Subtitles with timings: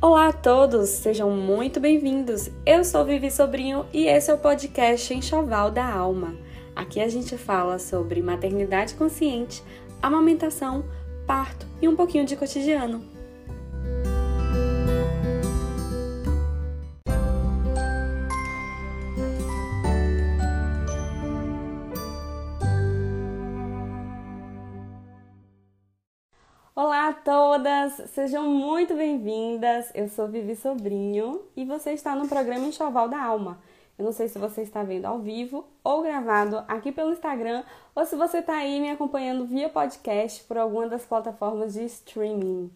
[0.00, 2.48] Olá a todos, sejam muito bem-vindos.
[2.64, 6.36] Eu sou Vivi Sobrinho e esse é o podcast Enxoval da Alma.
[6.76, 9.60] Aqui a gente fala sobre maternidade consciente,
[10.00, 10.84] amamentação,
[11.26, 13.17] parto e um pouquinho de cotidiano.
[27.58, 29.90] Todas, sejam muito bem-vindas.
[29.92, 33.58] Eu sou Vivi Sobrinho e você está no programa Enxoval da Alma.
[33.98, 37.64] Eu não sei se você está vendo ao vivo ou gravado aqui pelo Instagram
[37.96, 42.70] ou se você está aí me acompanhando via podcast por alguma das plataformas de streaming.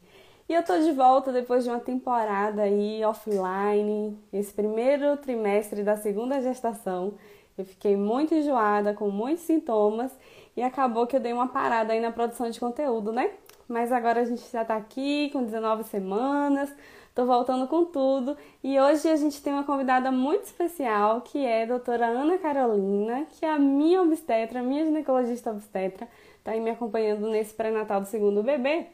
[0.48, 5.96] E eu tô de volta depois de uma temporada aí offline, esse primeiro trimestre da
[5.96, 7.14] segunda gestação.
[7.56, 10.10] Eu fiquei muito enjoada, com muitos sintomas
[10.56, 13.30] e acabou que eu dei uma parada aí na produção de conteúdo, né?
[13.68, 16.72] Mas agora a gente já tá aqui com 19 semanas,
[17.14, 21.64] tô voltando com tudo e hoje a gente tem uma convidada muito especial que é
[21.64, 26.08] a doutora Ana Carolina, que é a minha obstetra, minha ginecologista obstetra,
[26.42, 28.86] tá aí me acompanhando nesse pré-natal do segundo bebê.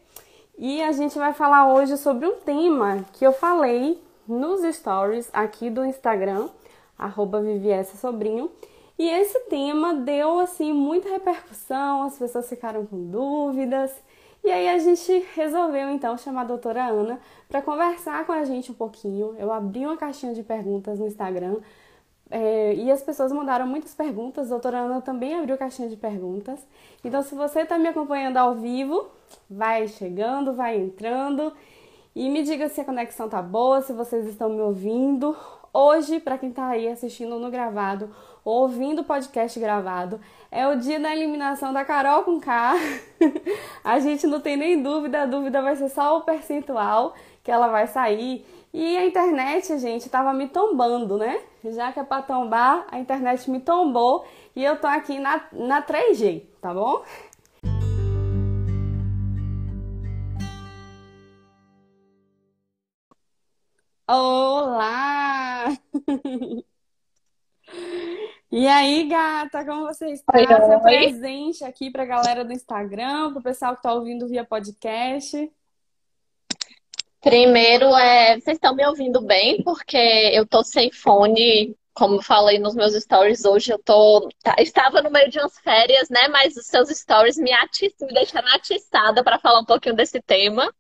[0.59, 5.71] E a gente vai falar hoje sobre um tema que eu falei nos stories aqui
[5.71, 6.49] do Instagram,
[6.99, 7.41] arroba
[7.85, 8.51] Sobrinho.
[8.99, 13.93] E esse tema deu assim muita repercussão, as pessoas ficaram com dúvidas.
[14.45, 18.71] E aí a gente resolveu então chamar a doutora Ana para conversar com a gente
[18.71, 19.35] um pouquinho.
[19.39, 21.57] Eu abri uma caixinha de perguntas no Instagram
[22.31, 24.47] é, e as pessoas mandaram muitas perguntas.
[24.47, 26.67] A doutora Ana também abriu caixinha de perguntas.
[27.05, 29.09] Então, se você está me acompanhando ao vivo,
[29.51, 31.53] vai chegando, vai entrando
[32.15, 35.37] e me diga se a conexão tá boa, se vocês estão me ouvindo.
[35.73, 38.11] Hoje, para quem está aí assistindo no gravado,
[38.45, 40.19] ouvindo o podcast gravado,
[40.51, 42.75] é o dia da eliminação da Carol com K.
[43.85, 47.69] a gente não tem nem dúvida, a dúvida vai ser só o percentual que ela
[47.69, 48.47] vai sair.
[48.73, 51.41] E a internet, gente, tava me tombando, né?
[51.65, 54.25] Já que é pra tombar, a internet me tombou
[54.57, 57.03] e eu tô aqui na, na 3G, tá bom?
[64.11, 65.67] Olá!
[68.51, 70.33] E aí, gata, como você está?
[70.35, 70.81] Oi, Seu oi.
[70.81, 75.53] presente aqui para a galera do Instagram, para o pessoal que está ouvindo via podcast.
[77.21, 79.63] Primeiro, é, vocês estão me ouvindo bem?
[79.63, 79.99] Porque
[80.33, 85.11] eu tô sem fone, como falei nos meus stories hoje, eu tô, tá- estava no
[85.11, 86.29] meio de umas férias, né?
[86.29, 90.73] Mas os seus stories me atiçam, me deixaram atiçada para falar um pouquinho desse tema.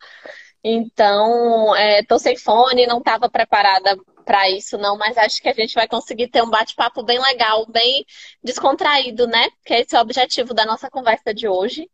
[0.63, 5.55] Então, é, tô sem fone, não estava preparada para isso, não, mas acho que a
[5.55, 8.05] gente vai conseguir ter um bate-papo bem legal, bem
[8.43, 9.49] descontraído, né?
[9.65, 11.89] Que esse é o objetivo da nossa conversa de hoje.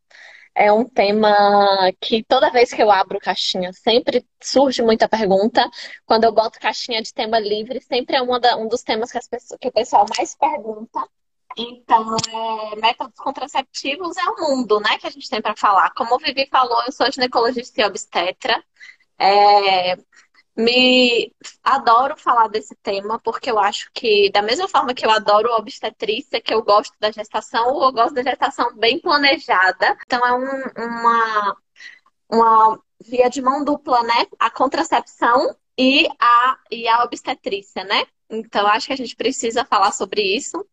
[0.54, 5.68] É um tema que toda vez que eu abro caixinha, sempre surge muita pergunta.
[6.06, 9.28] Quando eu boto caixinha de tema livre, sempre é da- um dos temas que, as
[9.28, 11.00] pessoas, que o pessoal mais pergunta.
[11.56, 12.16] Então,
[12.72, 15.90] é, métodos contraceptivos é o mundo, né, que a gente tem para falar.
[15.94, 18.62] Como o Vivi falou, eu sou ginecologista e obstetra.
[19.18, 19.96] É,
[20.56, 21.32] me
[21.64, 26.40] adoro falar desse tema porque eu acho que, da mesma forma que eu adoro obstetrícia,
[26.40, 29.96] que eu gosto da gestação, eu gosto da gestação bem planejada.
[30.06, 31.56] Então, é um- uma,
[32.30, 34.26] uma via de mão dupla, né?
[34.38, 38.06] A contracepção e a, e a obstetrícia, né?
[38.30, 40.64] Então, acho que a gente precisa falar sobre isso.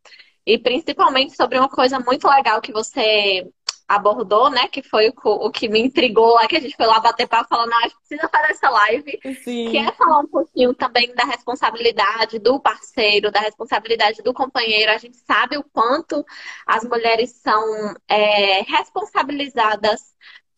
[0.45, 3.47] E principalmente sobre uma coisa muito legal que você
[3.87, 4.67] abordou, né?
[4.67, 7.49] Que foi o, o que me intrigou lá, que a gente foi lá bater papo
[7.49, 9.17] falando, não, a gente precisa fazer essa live.
[9.17, 9.77] Que Sim.
[9.77, 14.91] é falar um pouquinho também da responsabilidade do parceiro, da responsabilidade do companheiro.
[14.91, 16.25] A gente sabe o quanto
[16.65, 20.01] as mulheres são é, responsabilizadas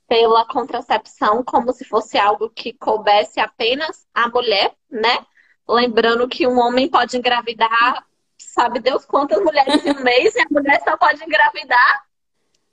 [0.07, 5.25] pela contracepção como se fosse algo que coubesse apenas à mulher, né?
[5.67, 8.05] Lembrando que um homem pode engravidar,
[8.45, 12.05] sabe Deus quantas mulheres em um mês, e a mulher só pode engravidar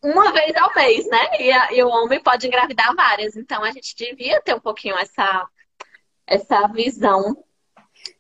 [0.02, 1.40] uma vez ao mês, né?
[1.40, 3.36] E, a- e o homem pode engravidar várias.
[3.36, 5.46] Então a gente devia ter um pouquinho essa,
[6.26, 7.36] essa visão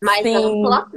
[0.02, 0.34] mais Sim.
[0.36, 0.90] ampla.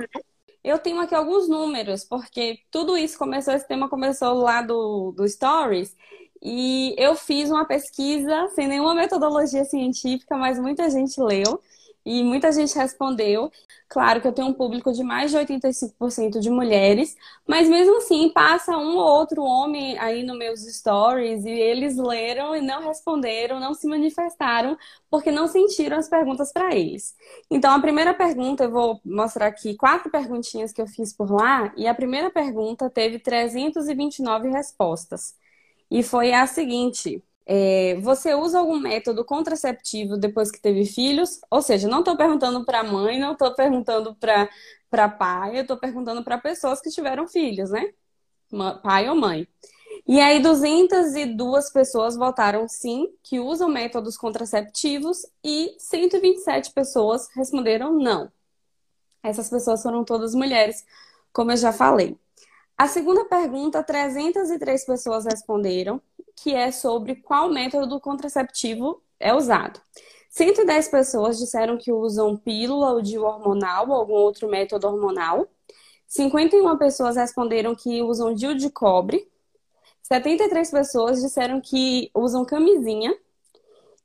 [0.63, 5.27] Eu tenho aqui alguns números, porque tudo isso começou, esse tema começou lá do, do
[5.27, 5.95] Stories,
[6.42, 11.62] e eu fiz uma pesquisa sem nenhuma metodologia científica, mas muita gente leu
[12.06, 13.50] e muita gente respondeu.
[13.94, 17.16] Claro que eu tenho um público de mais de 85% de mulheres,
[17.48, 22.56] mas mesmo assim passa um ou outro homem aí nos meus stories e eles leram
[22.56, 24.75] e não responderam, não se manifestaram,
[25.12, 27.16] porque não sentiram as perguntas para eles.
[27.51, 31.72] Então, a primeira pergunta, eu vou mostrar aqui quatro perguntinhas que eu fiz por lá,
[31.78, 35.36] e a primeira pergunta teve 329 respostas.
[35.92, 41.42] E foi a seguinte: É, você usa algum método contraceptivo depois que teve filhos?
[41.50, 46.24] Ou seja, não estou perguntando para mãe, não estou perguntando para pai, eu estou perguntando
[46.24, 47.94] para pessoas que tiveram filhos, né?
[48.81, 49.48] Pai ou mãe.
[50.07, 58.31] E aí, 202 pessoas votaram sim, que usam métodos contraceptivos, e 127 pessoas responderam não.
[59.22, 60.86] Essas pessoas foram todas mulheres,
[61.31, 62.18] como eu já falei.
[62.78, 66.02] A segunda pergunta, 303 pessoas responderam,
[66.36, 69.80] que é sobre qual método contraceptivo é usado.
[70.30, 75.48] 110 pessoas disseram que usam pílula ou DIU hormonal ou algum outro método hormonal.
[76.08, 79.31] 51 pessoas responderam que usam DIU de cobre.
[80.02, 83.16] 73 pessoas disseram que usam camisinha.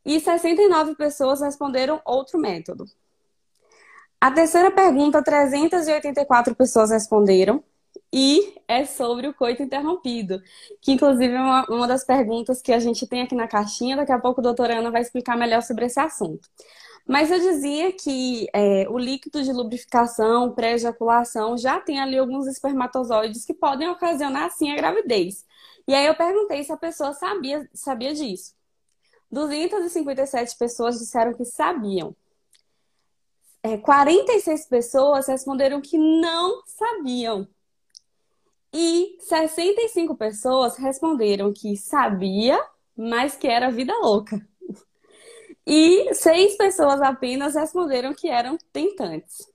[0.05, 2.85] E 69 pessoas responderam outro método.
[4.21, 7.65] A terceira pergunta, 384 pessoas responderam
[8.13, 10.43] e é sobre o coito interrompido,
[10.81, 13.97] que inclusive é uma, uma, das perguntas que a gente tem aqui na caixinha.
[13.97, 16.49] Daqui a pouco a doutora Ana vai explicar melhor sobre esse assunto.
[17.07, 23.45] Mas eu dizia que é, o líquido de lubrificação, pré-ejaculação, já tem ali alguns espermatozoides
[23.45, 25.47] que podem ocasionar, assim, a gravidez.
[25.87, 28.55] E aí eu perguntei se a pessoa sabia, sabia disso.
[29.31, 32.15] 257 pessoas disseram que sabiam.
[33.63, 37.49] É, 46 pessoas responderam que não sabiam.
[38.73, 42.63] E 65 pessoas responderam que sabia,
[42.97, 44.47] mas que era vida louca.
[45.67, 49.47] E seis pessoas apenas responderam que eram tentantes.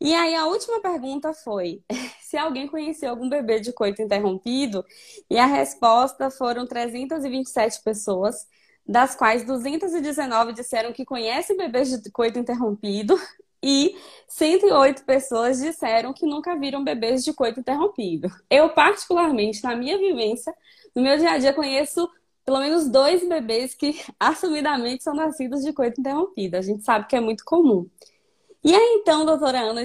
[0.00, 1.82] E aí a última pergunta foi
[2.20, 4.84] se alguém conheceu algum bebê de coito interrompido,
[5.30, 8.46] e a resposta foram 327 pessoas,
[8.86, 13.18] das quais 219 disseram que conhecem bebês de coito interrompido
[13.62, 13.96] e
[14.28, 18.28] 108 pessoas disseram que nunca viram bebês de coito interrompido.
[18.48, 20.54] Eu, particularmente, na minha vivência,
[20.94, 22.08] no meu dia a dia, conheço
[22.44, 26.56] pelo menos dois bebês que assumidamente são nascidos de coito interrompido.
[26.56, 27.88] A gente sabe que é muito comum.
[28.64, 29.82] E aí, então, doutora Ana,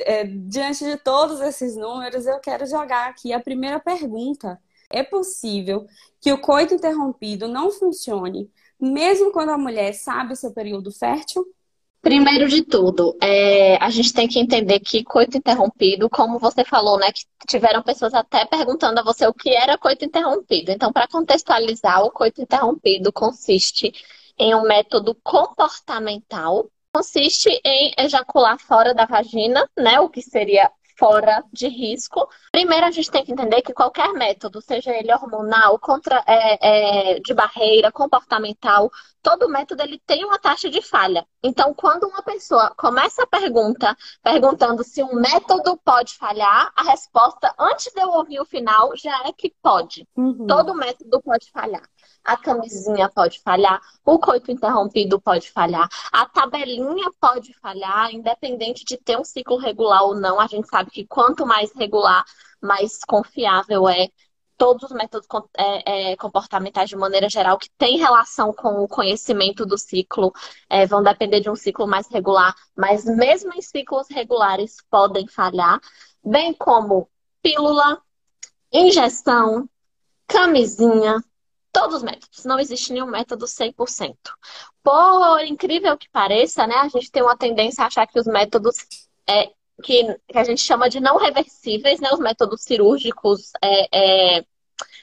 [0.00, 4.60] é, diante de todos esses números, eu quero jogar aqui a primeira pergunta.
[4.90, 5.86] É possível
[6.20, 8.50] que o coito interrompido não funcione,
[8.80, 11.44] mesmo quando a mulher sabe o seu período fértil?
[12.04, 16.98] Primeiro de tudo, é, a gente tem que entender que coito interrompido, como você falou,
[16.98, 20.70] né, que tiveram pessoas até perguntando a você o que era coito interrompido.
[20.70, 23.90] Então, para contextualizar, o coito interrompido consiste
[24.38, 31.44] em um método comportamental, consiste em ejacular fora da vagina, né, o que seria fora
[31.52, 32.28] de risco.
[32.52, 37.20] Primeiro, a gente tem que entender que qualquer método, seja ele hormonal, contra, é, é,
[37.20, 38.90] de barreira, comportamental,
[39.22, 41.26] todo método ele tem uma taxa de falha.
[41.42, 47.54] Então, quando uma pessoa começa a pergunta, perguntando se um método pode falhar, a resposta,
[47.58, 50.06] antes de eu ouvir o final, já é que pode.
[50.16, 50.46] Uhum.
[50.46, 51.82] Todo método pode falhar
[52.24, 58.96] a camisinha pode falhar, o coito interrompido pode falhar, a tabelinha pode falhar, independente de
[58.96, 60.40] ter um ciclo regular ou não.
[60.40, 62.24] A gente sabe que quanto mais regular,
[62.60, 64.08] mais confiável é.
[64.56, 65.26] Todos os métodos
[65.56, 70.32] é, é, comportamentais, de maneira geral, que têm relação com o conhecimento do ciclo,
[70.70, 75.80] é, vão depender de um ciclo mais regular, mas mesmo em ciclos regulares podem falhar,
[76.24, 77.10] bem como
[77.42, 78.00] pílula,
[78.72, 79.68] injeção,
[80.28, 81.22] camisinha,
[81.74, 82.44] todos os métodos.
[82.44, 84.16] Não existe nenhum método 100%.
[84.82, 88.76] Por incrível que pareça, né, a gente tem uma tendência a achar que os métodos
[89.28, 89.50] é,
[89.82, 94.44] que, que a gente chama de não reversíveis, né, os métodos cirúrgicos é, é,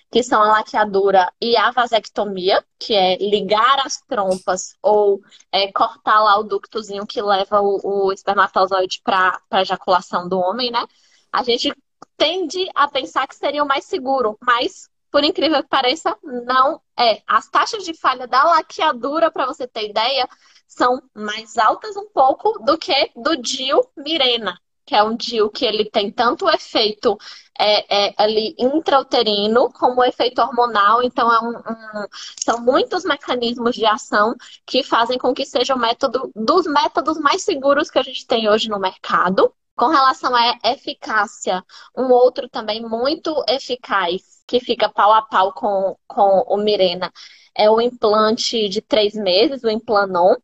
[0.09, 6.21] que são a laqueadura e a vasectomia, que é ligar as trompas ou é, cortar
[6.21, 10.85] lá o ductozinho que leva o, o espermatozoide para a ejaculação do homem, né?
[11.31, 11.73] A gente
[12.17, 17.21] tende a pensar que seria o mais seguro, mas por incrível que pareça, não é.
[17.27, 20.27] As taxas de falha da laqueadura, para você ter ideia,
[20.67, 25.65] são mais altas um pouco do que do DIU Mirena, que é um DIU que
[25.65, 27.17] ele tem tanto efeito
[27.59, 31.03] é, é, ali intrauterino como efeito hormonal.
[31.03, 32.07] Então, é um, um,
[32.43, 34.33] são muitos mecanismos de ação
[34.65, 38.49] que fazem com que seja o método dos métodos mais seguros que a gente tem
[38.49, 39.53] hoje no mercado.
[39.75, 41.63] Com relação à eficácia,
[41.97, 47.11] um outro também muito eficaz que fica pau a pau com, com o Mirena
[47.55, 50.35] é o implante de três meses, o Implanon.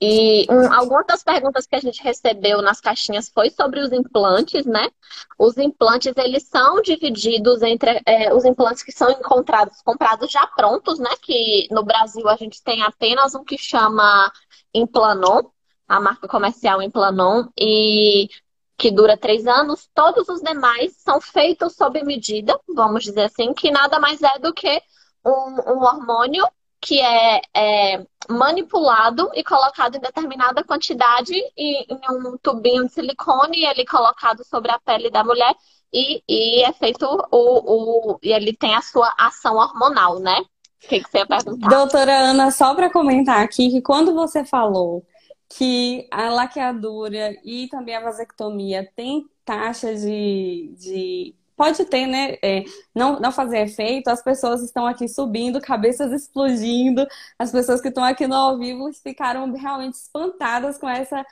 [0.00, 4.64] E um, algumas das perguntas que a gente recebeu nas caixinhas foi sobre os implantes,
[4.64, 4.88] né?
[5.36, 11.00] Os implantes, eles são divididos entre é, os implantes que são encontrados, comprados já prontos,
[11.00, 11.10] né?
[11.20, 14.32] Que no Brasil a gente tem apenas um que chama
[14.72, 15.42] Implanon,
[15.88, 18.28] a marca comercial Implanon, e
[18.78, 23.72] que dura três anos, todos os demais são feitos sob medida, vamos dizer assim, que
[23.72, 24.80] nada mais é do que
[25.26, 26.46] um, um hormônio
[26.80, 33.66] que é, é, manipulado e colocado em determinada quantidade em, um tubinho de silicone e
[33.66, 35.52] ele colocado sobre a pele da mulher
[35.92, 38.18] e, e é feito o, o.
[38.22, 40.38] e ele tem a sua ação hormonal, né?
[40.84, 41.68] O que, que você ia perguntar?
[41.68, 45.04] Doutora Ana, só para comentar aqui que quando você falou
[45.48, 52.36] que a laqueadura e também a vasectomia tem taxa de, de pode ter, né?
[52.42, 52.64] É,
[52.94, 57.06] não, não fazer efeito, as pessoas estão aqui subindo, cabeças explodindo,
[57.38, 61.24] as pessoas que estão aqui no ao vivo ficaram realmente espantadas com essa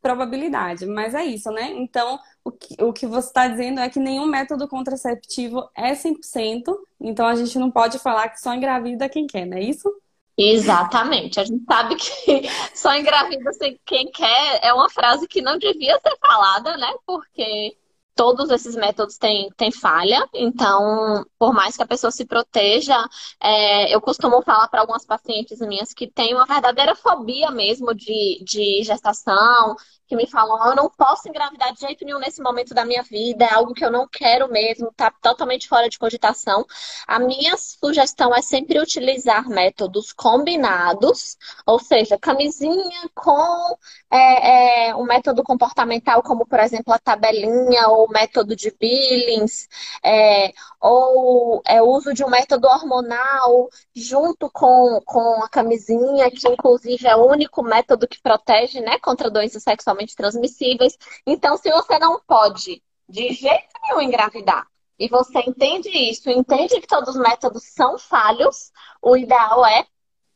[0.00, 0.86] probabilidade.
[0.86, 1.70] Mas é isso, né?
[1.72, 6.74] Então, o que, o que você está dizendo é que nenhum método contraceptivo é 100%,
[7.00, 9.90] então a gente não pode falar que só engravida quem quer, não é isso?
[10.36, 11.38] Exatamente.
[11.38, 12.42] A gente sabe que
[12.74, 13.50] só engravida
[13.84, 16.92] quem quer é uma frase que não devia ser falada, né?
[17.06, 17.76] Porque
[18.16, 22.96] todos esses métodos têm, têm falha, então, por mais que a pessoa se proteja,
[23.42, 28.42] é, eu costumo falar para algumas pacientes minhas que têm uma verdadeira fobia mesmo de,
[28.44, 29.74] de gestação,
[30.06, 33.02] que me falam, oh, eu não posso engravidar de jeito nenhum nesse momento da minha
[33.02, 36.64] vida, é algo que eu não quero mesmo, tá totalmente fora de cogitação.
[37.06, 43.76] A minha sugestão é sempre utilizar métodos combinados, ou seja, camisinha com
[44.10, 49.68] é, é, um método comportamental, como por exemplo a tabelinha ou método de Billings,
[50.02, 57.06] é, ou é, uso de um método hormonal junto com, com a camisinha, que inclusive
[57.06, 59.62] é o único método que protege né, contra doenças
[59.94, 60.98] sexualmente transmissíveis.
[61.26, 64.66] Então, se você não pode de jeito nenhum engravidar,
[64.98, 68.72] e você entende isso, entende que todos os métodos são falhos,
[69.02, 69.86] o ideal é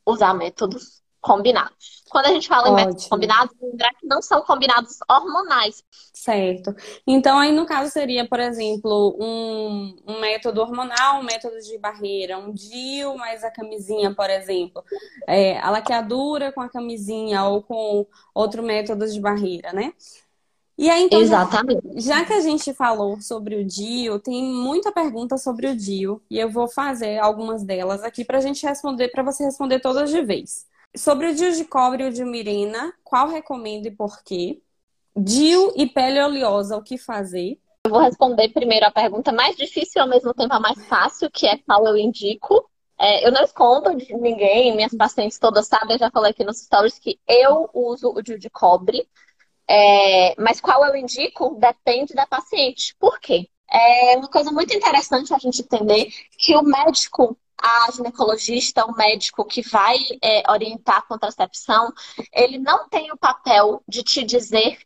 [0.05, 2.03] usar métodos combinados.
[2.09, 2.79] Quando a gente fala Ótimo.
[2.79, 5.83] em métodos combinados, lembrar que não são combinados hormonais.
[6.13, 6.75] Certo.
[7.07, 12.39] Então, aí no caso seria, por exemplo, um, um método hormonal, um método de barreira,
[12.39, 14.83] um DIU mais a camisinha, por exemplo.
[15.27, 19.93] É, a laqueadura com a camisinha ou com outro método de barreira, né?
[20.79, 21.83] E aí, então, Exatamente.
[21.97, 26.23] Já, já que a gente falou sobre o DIU, tem muita pergunta sobre o DIU
[26.31, 30.09] e eu vou fazer algumas delas aqui para a gente responder, para você responder todas
[30.09, 30.68] de vez.
[30.97, 34.61] Sobre o DIU de cobre e o DIU mirena, qual recomendo e por quê?
[35.17, 37.59] DIU e pele oleosa, o que fazer?
[37.85, 41.31] Eu vou responder primeiro a pergunta mais difícil e ao mesmo tempo a mais fácil,
[41.31, 42.69] que é qual eu indico.
[42.99, 46.59] É, eu não escondo de ninguém, minhas pacientes todas sabem, eu já falei aqui nos
[46.59, 49.09] stories que eu uso o DIU de cobre.
[49.69, 52.97] É, mas qual eu indico depende da paciente.
[52.99, 53.49] Por quê?
[53.71, 59.45] É uma coisa muito interessante a gente entender que o médico a ginecologista, o médico
[59.45, 61.93] que vai é, orientar a contracepção,
[62.33, 64.79] ele não tem o papel de te dizer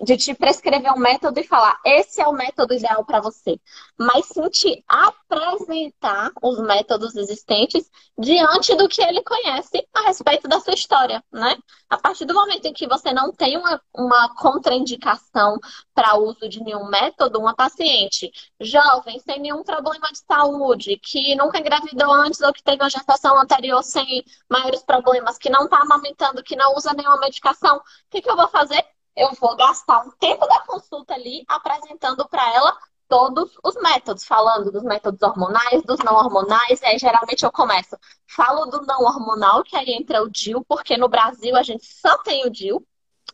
[0.00, 3.58] de te prescrever um método e falar, esse é o método ideal para você.
[3.98, 10.60] Mas sim te apresentar os métodos existentes diante do que ele conhece a respeito da
[10.60, 11.56] sua história, né?
[11.88, 15.58] A partir do momento em que você não tem uma, uma contraindicação
[15.94, 21.58] para uso de nenhum método, uma paciente jovem, sem nenhum problema de saúde, que nunca
[21.58, 26.42] engravidou antes ou que teve uma gestação anterior sem maiores problemas, que não está amamentando,
[26.42, 28.84] que não usa nenhuma medicação, o que, que eu vou fazer?
[29.16, 32.76] Eu vou gastar um tempo da consulta ali apresentando para ela
[33.08, 37.96] todos os métodos, falando dos métodos hormonais, dos não hormonais, aí geralmente eu começo,
[38.26, 42.18] falo do não hormonal, que aí entra o DIL, porque no Brasil a gente só
[42.18, 42.84] tem o DIL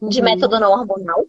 [0.00, 0.24] de uhum.
[0.24, 1.24] método não hormonal.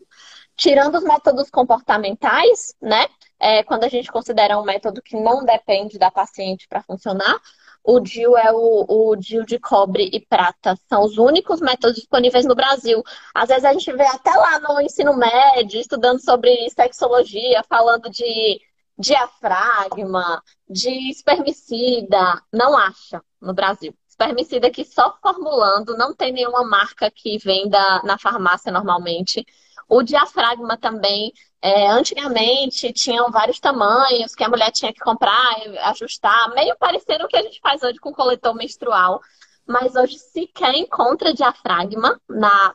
[0.55, 3.07] Tirando os métodos comportamentais, né?
[3.39, 7.41] É, quando a gente considera um método que não depende da paciente para funcionar,
[7.83, 10.77] o DIU é o, o DIU de cobre e prata.
[10.87, 13.03] São os únicos métodos disponíveis no Brasil.
[13.33, 18.61] Às vezes a gente vê até lá no ensino médio, estudando sobre sexologia, falando de
[18.97, 22.41] diafragma, de espermicida.
[22.51, 23.93] Não acha no Brasil.
[24.07, 29.45] Espermicida que só formulando, não tem nenhuma marca que venda na farmácia normalmente.
[29.87, 36.53] O diafragma também é, antigamente tinham vários tamanhos que a mulher tinha que comprar, ajustar,
[36.53, 39.21] meio parecendo o que a gente faz hoje com coletor menstrual.
[39.65, 42.19] Mas hoje sequer encontra diafragma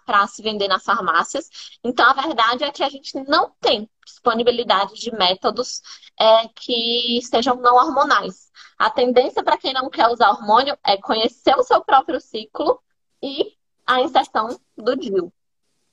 [0.07, 1.51] para se vender nas farmácias.
[1.85, 5.83] Então a verdade é que a gente não tem disponibilidade de métodos
[6.19, 8.51] é, que sejam não hormonais.
[8.79, 12.81] A tendência para quem não quer usar hormônio é conhecer o seu próprio ciclo
[13.23, 13.55] e
[13.87, 15.33] a inserção do DIU.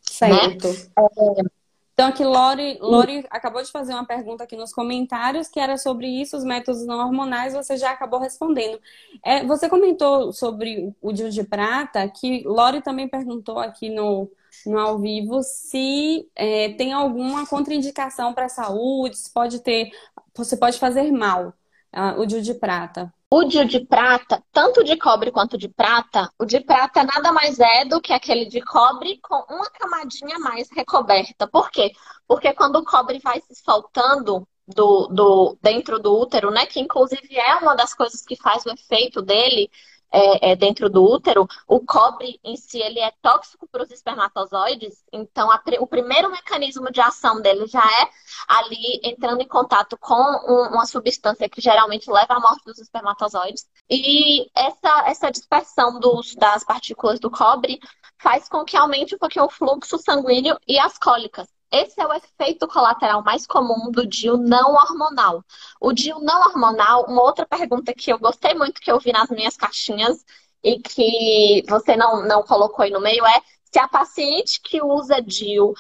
[0.10, 0.68] Certo.
[0.68, 0.76] Né?
[0.98, 1.56] É,
[1.96, 6.08] então, aqui, Lori, Lori acabou de fazer uma pergunta aqui nos comentários, que era sobre
[6.08, 8.78] isso, os métodos não hormonais, você já acabou respondendo.
[9.24, 14.30] É, você comentou sobre o DIU de prata, que Lori também perguntou aqui no,
[14.66, 19.90] no ao vivo se é, tem alguma contraindicação para a saúde, se pode ter,
[20.36, 21.54] você pode fazer mal
[21.96, 23.14] uh, o DIU de prata.
[23.38, 27.60] O DIU de prata, tanto de cobre quanto de prata, o de prata nada mais
[27.60, 31.46] é do que aquele de cobre com uma camadinha mais recoberta.
[31.46, 31.92] Por quê?
[32.26, 36.66] Porque quando o cobre vai se soltando do, do, dentro do útero, né?
[36.66, 39.70] Que inclusive é uma das coisas que faz o efeito dele,
[40.16, 45.04] é, é, dentro do útero, o cobre em si ele é tóxico para os espermatozoides,
[45.12, 48.10] então a, o primeiro mecanismo de ação dele já é
[48.48, 53.66] ali entrando em contato com um, uma substância que geralmente leva à morte dos espermatozoides.
[53.90, 57.80] E essa, essa dispersão dos, das partículas do cobre
[58.18, 61.55] faz com que aumente um pouquinho o fluxo sanguíneo e as cólicas.
[61.76, 65.44] Esse é o efeito colateral mais comum do DIU não hormonal.
[65.82, 69.30] O DIU não hormonal, uma outra pergunta que eu gostei muito que eu vi nas
[69.30, 70.24] minhas caixinhas
[70.64, 73.42] e que você não, não colocou aí no meio é
[73.72, 75.74] se a paciente que usa DIU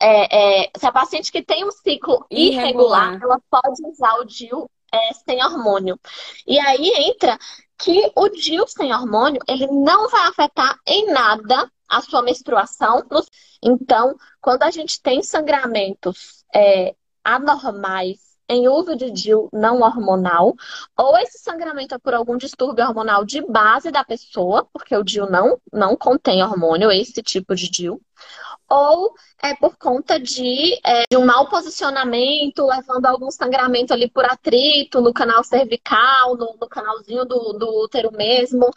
[0.00, 4.24] é, é, se a paciente que tem um ciclo irregular, irregular ela pode usar o
[4.24, 5.98] DIU é, sem hormônio.
[6.46, 7.38] E aí entra
[7.82, 13.04] que o DIU sem hormônio, ele não vai afetar em nada a sua menstruação.
[13.62, 20.54] Então, quando a gente tem sangramentos é, anormais em uso de DIU não hormonal,
[20.96, 25.28] ou esse sangramento é por algum distúrbio hormonal de base da pessoa, porque o DIU
[25.28, 28.00] não, não contém hormônio, esse tipo de DIU,
[28.72, 34.08] ou é por conta de, é, de, um mau posicionamento, levando a algum sangramento ali
[34.08, 38.70] por atrito no canal cervical, no, no canalzinho do, do, útero mesmo,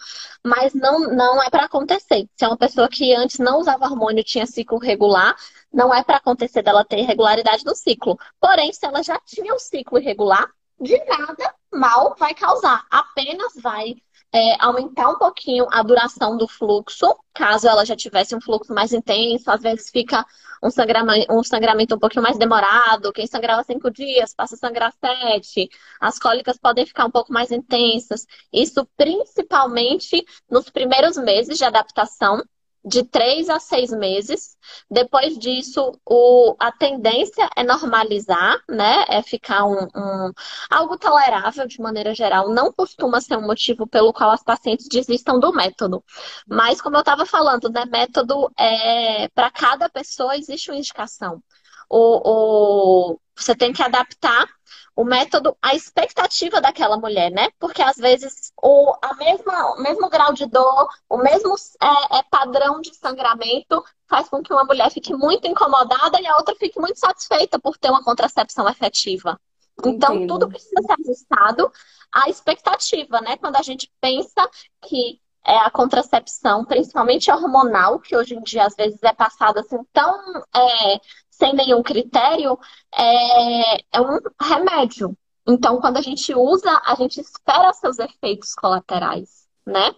[0.43, 2.27] mas não, não é para acontecer.
[2.35, 5.33] Se é uma pessoa que antes não usava hormônio tinha ciclo regular,
[5.71, 8.19] não é para acontecer dela ter irregularidade no ciclo.
[8.39, 10.49] Porém, se ela já tinha um ciclo irregular,
[10.79, 13.95] de nada mal vai causar, apenas vai
[14.35, 18.91] é, aumentar um pouquinho a duração do fluxo, caso ela já tivesse um fluxo mais
[18.91, 20.25] intenso, às vezes fica
[20.61, 24.93] um sangramento, um sangramento um pouquinho mais demorado, quem sangrava cinco dias passa a sangrar
[24.99, 25.69] sete,
[26.01, 32.43] as cólicas podem ficar um pouco mais intensas, isso principalmente nos primeiros meses de adaptação,
[32.85, 34.55] de três a seis meses.
[34.89, 39.05] Depois disso, o, a tendência é normalizar, né?
[39.09, 40.31] É ficar um, um,
[40.69, 42.49] algo tolerável de maneira geral.
[42.49, 46.03] Não costuma ser um motivo pelo qual as pacientes desistam do método.
[46.47, 47.85] Mas, como eu estava falando, né?
[47.85, 51.41] Método é para cada pessoa existe uma indicação.
[51.89, 54.47] O, o, você tem que adaptar
[54.95, 57.49] o método à expectativa daquela mulher, né?
[57.59, 62.23] Porque às vezes o a mesma, o mesmo grau de dor, o mesmo é, é,
[62.29, 66.79] padrão de sangramento faz com que uma mulher fique muito incomodada e a outra fique
[66.79, 69.39] muito satisfeita por ter uma contracepção efetiva.
[69.83, 70.33] Então, Entendo.
[70.33, 71.69] tudo precisa ser ajustado
[72.13, 73.35] à expectativa, né?
[73.35, 74.49] Quando a gente pensa
[74.87, 79.77] que é a contracepção, principalmente hormonal, que hoje em dia às vezes é passada assim
[79.93, 80.99] tão é,
[81.37, 82.57] sem nenhum critério,
[82.93, 85.17] é, é um remédio.
[85.47, 89.93] Então, quando a gente usa, a gente espera seus efeitos colaterais, né?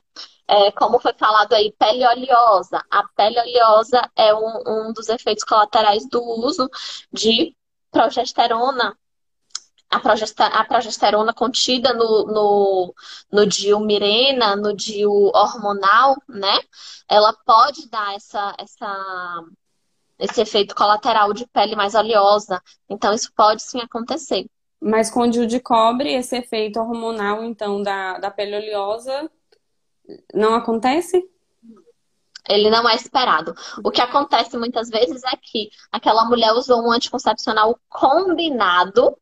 [0.47, 2.84] É, como foi falado aí, pele oleosa.
[2.89, 6.69] A pele oleosa é um, um dos efeitos colaterais do uso
[7.13, 7.56] de
[7.91, 8.97] progesterona.
[9.89, 9.97] A,
[10.60, 12.95] a progesterona contida no, no,
[13.32, 16.60] no DIU mirena, no DIU hormonal, né?
[17.08, 19.45] Ela pode dar essa, essa
[20.19, 22.62] esse efeito colateral de pele mais oleosa.
[22.89, 24.45] Então, isso pode sim acontecer.
[24.80, 29.30] Mas com o de cobre, esse efeito hormonal, então, da, da pele oleosa,
[30.34, 31.23] não acontece?
[32.47, 33.53] Ele não é esperado.
[33.84, 39.17] O que acontece muitas vezes é que aquela mulher usou um anticoncepcional combinado,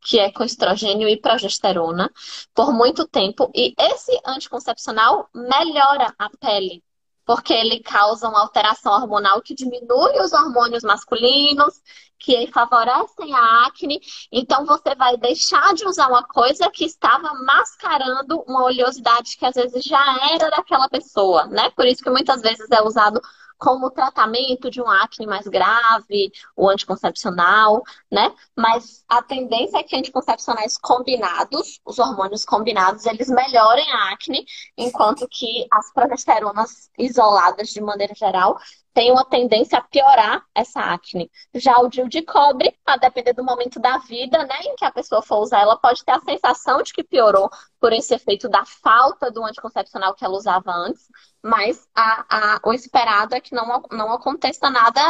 [0.00, 2.10] que é com estrogênio e progesterona,
[2.54, 6.84] por muito tempo, e esse anticoncepcional melhora a pele
[7.28, 11.74] porque ele causa uma alteração hormonal que diminui os hormônios masculinos,
[12.18, 14.00] que favorecem a acne.
[14.32, 19.54] Então, você vai deixar de usar uma coisa que estava mascarando uma oleosidade que às
[19.54, 21.68] vezes já era daquela pessoa, né?
[21.76, 23.20] Por isso que muitas vezes é usado
[23.58, 28.32] como tratamento de um acne mais grave, o anticoncepcional, né?
[28.56, 35.26] Mas a tendência é que anticoncepcionais combinados, os hormônios combinados, eles melhorem a acne, enquanto
[35.28, 38.58] que as progesteronas isoladas, de maneira geral,
[38.92, 41.30] tem uma tendência a piorar essa acne.
[41.54, 44.90] Já o DIU de cobre, a depender do momento da vida, né, em que a
[44.90, 47.48] pessoa for usar, ela pode ter a sensação de que piorou
[47.80, 51.06] por esse efeito da falta do anticoncepcional que ela usava antes,
[51.42, 55.00] mas a, a, o esperado é que não, não aconteça nada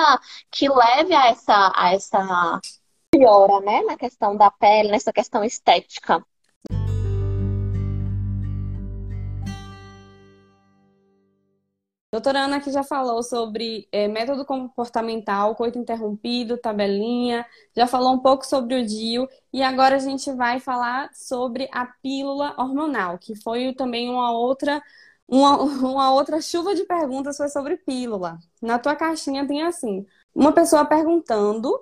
[0.51, 2.61] que leve a essa, a essa
[3.11, 6.25] piora, né, na questão da pele, nessa questão estética.
[12.19, 18.19] Doutora Ana que já falou sobre é, método comportamental, coito interrompido, tabelinha, já falou um
[18.19, 23.37] pouco sobre o DIU e agora a gente vai falar sobre a pílula hormonal, que
[23.37, 24.83] foi também uma outra
[25.29, 28.37] uma, uma outra chuva de perguntas foi sobre pílula.
[28.61, 30.05] Na tua caixinha tem assim,
[30.35, 31.73] uma pessoa perguntando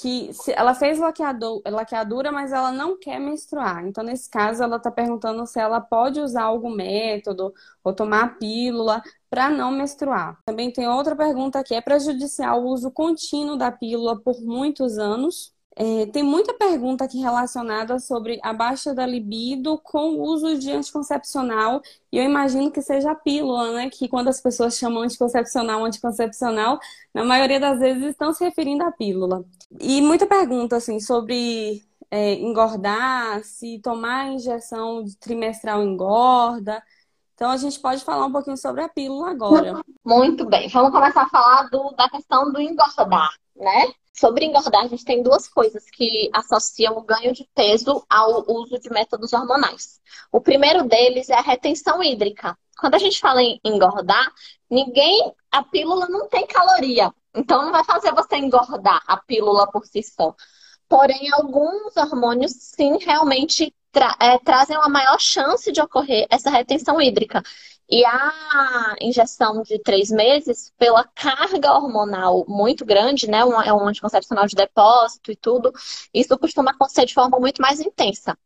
[0.00, 3.86] que ela fez laqueadura, mas ela não quer menstruar.
[3.86, 7.52] Então, nesse caso, ela está perguntando se ela pode usar algum método
[7.84, 10.38] ou tomar pílula para não menstruar.
[10.46, 15.52] Também tem outra pergunta que é prejudicial o uso contínuo da pílula por muitos anos.
[15.82, 20.70] É, tem muita pergunta aqui relacionada sobre a baixa da libido com o uso de
[20.70, 21.80] anticoncepcional,
[22.12, 23.88] e eu imagino que seja a pílula, né?
[23.88, 26.78] Que quando as pessoas chamam anticoncepcional, anticoncepcional,
[27.14, 29.42] na maioria das vezes estão se referindo à pílula.
[29.80, 36.82] E muita pergunta, assim, sobre é, engordar, se tomar injeção trimestral engorda.
[37.34, 39.80] Então, a gente pode falar um pouquinho sobre a pílula agora.
[40.04, 40.68] Muito bem.
[40.68, 43.94] Vamos começar a falar do, da questão do engordar, né?
[44.12, 48.78] Sobre engordar, a gente tem duas coisas que associam o ganho de peso ao uso
[48.78, 50.00] de métodos hormonais.
[50.30, 52.58] O primeiro deles é a retenção hídrica.
[52.78, 54.32] Quando a gente fala em engordar,
[54.68, 55.32] ninguém.
[55.50, 57.12] A pílula não tem caloria.
[57.34, 60.34] Então não vai fazer você engordar a pílula por si só.
[60.88, 67.00] Porém, alguns hormônios sim realmente tra é, trazem uma maior chance de ocorrer essa retenção
[67.00, 67.42] hídrica.
[67.88, 73.44] E a injeção de três meses, pela carga hormonal muito grande, né?
[73.44, 75.72] Um, é um anticoncepcional de depósito e tudo,
[76.14, 78.38] isso costuma acontecer de forma muito mais intensa.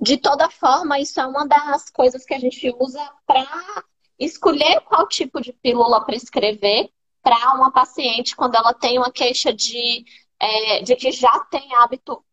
[0.00, 3.84] De toda forma, isso é uma das coisas que a gente usa para
[4.18, 6.90] escolher qual tipo de pílula prescrever
[7.22, 10.04] para uma paciente quando ela tem uma queixa de,
[10.38, 12.24] é, de que já tem hábito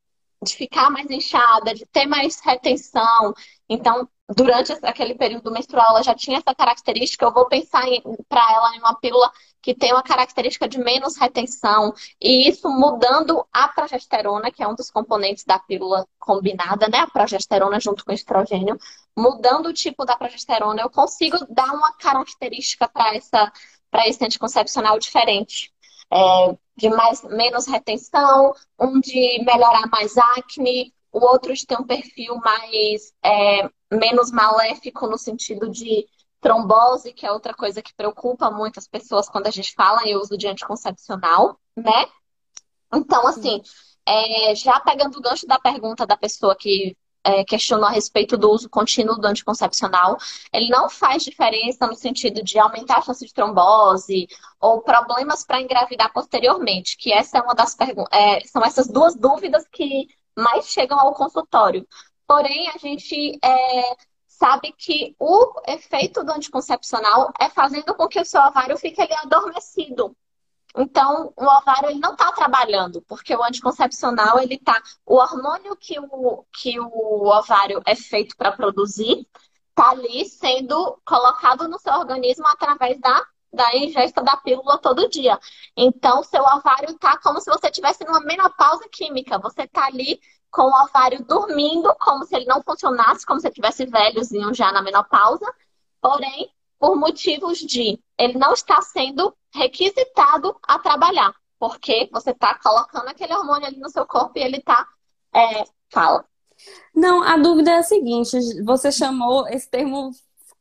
[0.42, 3.34] de ficar mais inchada, de ter mais retenção.
[3.68, 7.26] Então, durante aquele período menstrual, ela já tinha essa característica.
[7.26, 7.84] Eu vou pensar
[8.28, 11.94] para ela em uma pílula que tem uma característica de menos retenção.
[12.22, 17.00] E isso mudando a progesterona, que é um dos componentes da pílula combinada, né?
[17.00, 18.78] A progesterona junto com o estrogênio.
[19.18, 23.52] Mudando o tipo da progesterona, eu consigo dar uma característica para essa
[23.92, 25.74] para esse anticoncepcional diferente.
[26.12, 31.86] É, de mais, menos retenção, um de melhorar mais acne, o outro de ter um
[31.86, 36.08] perfil mais é, menos maléfico no sentido de
[36.40, 40.38] trombose, que é outra coisa que preocupa muitas pessoas quando a gente fala em uso
[40.38, 42.06] de anticoncepcional, né?
[42.94, 43.62] Então, assim,
[44.06, 46.96] é, já pegando o gancho da pergunta da pessoa que
[47.30, 50.18] é, questionou a respeito do uso contínuo do anticoncepcional,
[50.52, 54.28] ele não faz diferença no sentido de aumentar a chance de trombose
[54.60, 59.16] ou problemas para engravidar posteriormente, que essa é uma das perguntas, é, são essas duas
[59.16, 61.88] dúvidas que mais chegam ao consultório.
[62.28, 63.96] Porém, a gente é,
[64.28, 69.14] sabe que o efeito do anticoncepcional é fazendo com que o seu ovário fique ali
[69.14, 70.16] adormecido.
[70.78, 76.00] Então, o ovário ele não está trabalhando, porque o anticoncepcional ele tá, o hormônio que
[76.00, 79.28] o, que o ovário é feito para produzir
[79.70, 85.40] está ali sendo colocado no seu organismo através da, da ingesta da pílula todo dia.
[85.76, 89.40] Então, seu ovário está como se você estivesse numa menopausa química.
[89.40, 90.20] Você está ali
[90.52, 94.72] com o ovário dormindo, como se ele não funcionasse, como se ele tivesse velhozinho já
[94.72, 95.46] na menopausa.
[96.02, 103.08] Porém, por motivos de ele não está sendo requisitado a trabalhar, porque você está colocando
[103.08, 104.88] aquele hormônio ali no seu corpo e ele está.
[105.34, 106.26] É, fala.
[106.96, 110.12] Não, a dúvida é a seguinte: você chamou esse termo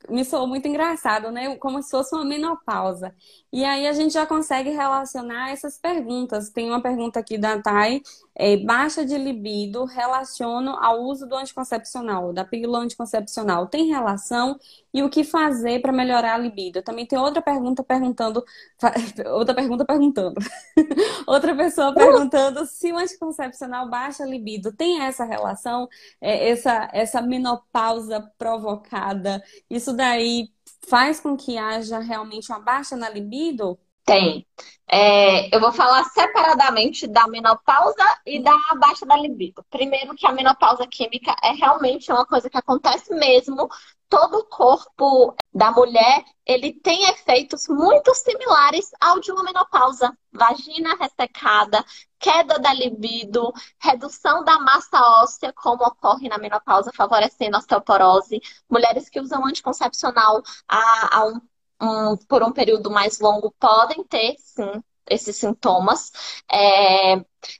[0.09, 1.57] me soou muito engraçado, né?
[1.57, 3.15] Como se fosse uma menopausa.
[3.51, 6.51] E aí a gente já consegue relacionar essas perguntas.
[6.51, 8.03] Tem uma pergunta aqui da Thay,
[8.35, 13.67] é, baixa de libido relaciono ao uso do anticoncepcional, da pílula anticoncepcional.
[13.67, 14.59] Tem relação?
[14.93, 16.83] E o que fazer para melhorar a libido?
[16.83, 18.45] Também tem outra pergunta perguntando,
[19.33, 20.37] outra pergunta perguntando.
[21.27, 24.73] outra pessoa perguntando se o anticoncepcional baixa a libido.
[24.73, 25.89] Tem essa relação?
[26.21, 29.43] É, essa, essa menopausa provocada?
[29.71, 30.51] Isso daí
[30.89, 33.79] faz com que haja realmente uma baixa na libido?
[34.05, 34.47] Tem.
[34.91, 39.63] É, eu vou falar separadamente da menopausa e da baixa da libido.
[39.71, 43.69] Primeiro que a menopausa química é realmente uma coisa que acontece mesmo.
[44.09, 50.17] Todo o corpo da mulher, ele tem efeitos muito similares ao de uma menopausa.
[50.33, 51.85] Vagina ressecada,
[52.19, 58.41] queda da libido, redução da massa óssea, como ocorre na menopausa, favorecendo a osteoporose.
[58.69, 61.41] Mulheres que usam anticoncepcional há, há um
[61.81, 66.13] um, por um período mais longo podem ter, sim, esses sintomas.
[66.51, 67.17] É,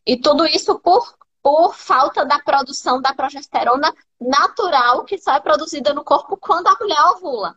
[0.07, 5.95] e tudo isso por, por falta da produção da progesterona natural, que só é produzida
[5.95, 7.57] no corpo quando a mulher ovula.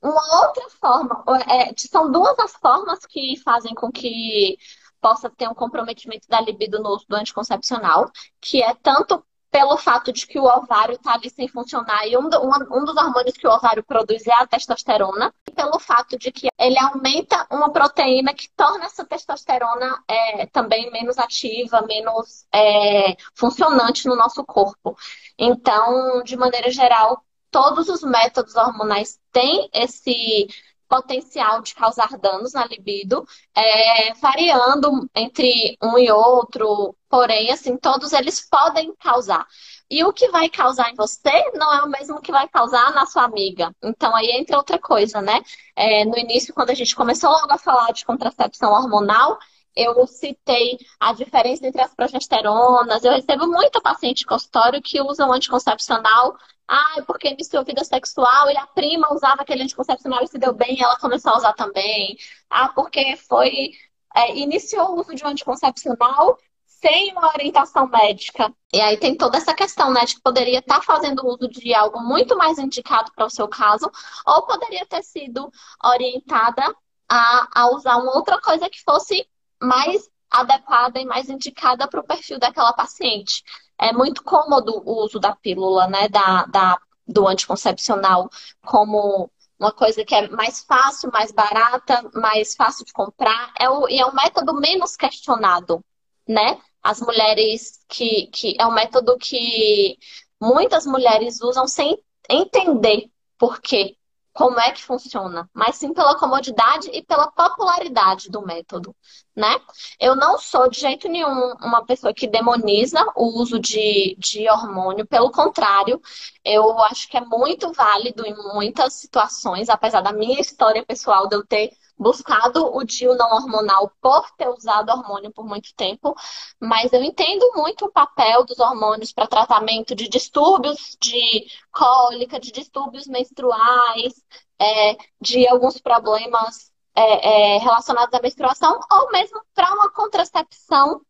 [0.00, 4.56] Uma outra forma, é, são duas as formas que fazem com que
[5.00, 10.12] possa ter um comprometimento da libido no uso do anticoncepcional, que é tanto pelo fato
[10.12, 13.36] de que o ovário está ali sem funcionar e um, do, um, um, dos hormônios
[13.36, 17.72] que o ovário produz é a testosterona, e pelo fato de que ele aumenta uma
[17.72, 24.96] proteína que torna essa testosterona é, também menos ativa, menos é, funcionante no nosso corpo.
[25.38, 30.48] Então, de maneira geral, todos os métodos hormonais têm esse
[30.88, 38.12] potencial de causar danos na libido, é, variando entre um e outro, porém, assim, todos
[38.12, 39.46] eles podem causar.
[39.90, 43.06] E o que vai causar em você não é o mesmo que vai causar na
[43.06, 43.74] sua amiga.
[43.82, 45.40] Então, aí entra outra coisa, né?
[45.74, 49.38] É, no início, quando a gente começou logo a falar de contracepção hormonal,
[49.74, 53.04] eu citei a diferença entre as progesteronas.
[53.04, 56.36] Eu recebo muita paciente consultório que usam anticoncepcional.
[56.68, 60.82] Ah, porque iniciou vida sexual e a prima usava aquele anticoncepcional e se deu bem,
[60.82, 62.16] ela começou a usar também.
[62.50, 63.70] Ah, porque foi.
[64.14, 68.52] É, iniciou o uso de um anticoncepcional sem uma orientação médica.
[68.72, 72.00] E aí tem toda essa questão, né, de que poderia estar fazendo uso de algo
[72.00, 73.90] muito mais indicado para o seu caso,
[74.26, 75.50] ou poderia ter sido
[75.84, 76.62] orientada
[77.08, 79.26] a, a usar uma outra coisa que fosse
[79.60, 83.42] mais adequada e mais indicada para o perfil daquela paciente.
[83.80, 88.28] É muito cômodo o uso da pílula, né, da, da, do anticoncepcional,
[88.64, 93.88] como uma coisa que é mais fácil, mais barata, mais fácil de comprar, é o,
[93.88, 95.84] e é um método menos questionado,
[96.26, 96.60] né?
[96.82, 99.98] As mulheres que, que é um método que
[100.40, 101.98] muitas mulheres usam sem
[102.30, 103.97] entender por quê
[104.38, 108.94] como é que funciona, mas sim pela comodidade e pela popularidade do método,
[109.34, 109.60] né?
[109.98, 115.04] Eu não sou de jeito nenhum uma pessoa que demoniza o uso de, de hormônio,
[115.04, 116.00] pelo contrário,
[116.44, 121.34] eu acho que é muito válido em muitas situações, apesar da minha história pessoal de
[121.34, 126.14] eu ter buscado o DIU não hormonal por ter usado hormônio por muito tempo,
[126.60, 132.52] mas eu entendo muito o papel dos hormônios para tratamento de distúrbios de cólica, de
[132.52, 134.14] distúrbios menstruais,
[134.60, 141.00] é, de alguns problemas é, é, relacionados à menstruação, ou mesmo para uma contracepção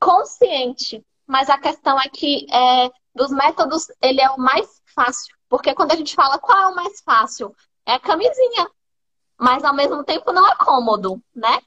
[0.00, 1.04] consciente.
[1.26, 5.34] Mas a questão é que é, dos métodos, ele é o mais fácil.
[5.48, 7.54] Porque quando a gente fala qual é o mais fácil,
[7.86, 8.68] é a camisinha
[9.38, 11.58] mas ao mesmo tempo não é cômodo, né?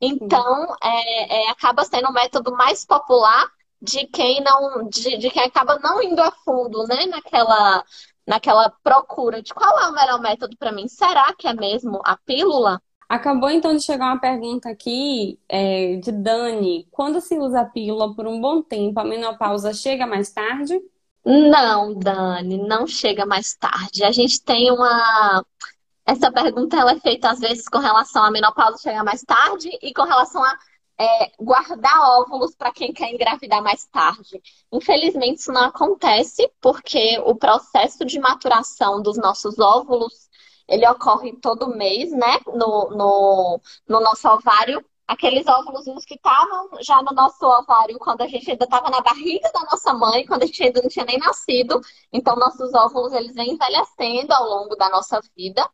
[0.00, 3.46] Então, é, é, acaba sendo o método mais popular
[3.80, 7.06] de quem não, de, de, quem acaba não indo a fundo, né?
[7.06, 7.84] Naquela,
[8.26, 10.88] naquela procura de qual é o melhor método para mim.
[10.88, 12.80] Será que é mesmo a pílula?
[13.08, 16.88] Acabou então de chegar uma pergunta aqui é, de Dani.
[16.90, 20.80] Quando se usa a pílula por um bom tempo, a menopausa chega mais tarde?
[21.24, 24.04] Não, Dani, não chega mais tarde.
[24.04, 25.44] A gente tem uma
[26.06, 29.92] essa pergunta ela é feita às vezes com relação à menopausa chegar mais tarde e
[29.92, 30.58] com relação a
[30.98, 34.40] é, guardar óvulos para quem quer engravidar mais tarde.
[34.72, 40.28] Infelizmente, isso não acontece porque o processo de maturação dos nossos óvulos
[40.68, 42.38] ele ocorre todo mês, né?
[42.46, 44.84] No, no, no nosso ovário.
[45.06, 49.50] Aqueles óvulos que estavam já no nosso ovário quando a gente ainda estava na barriga
[49.52, 51.80] da nossa mãe, quando a gente ainda não tinha nem nascido.
[52.12, 55.68] Então, nossos óvulos eles vêm envelhecendo ao longo da nossa vida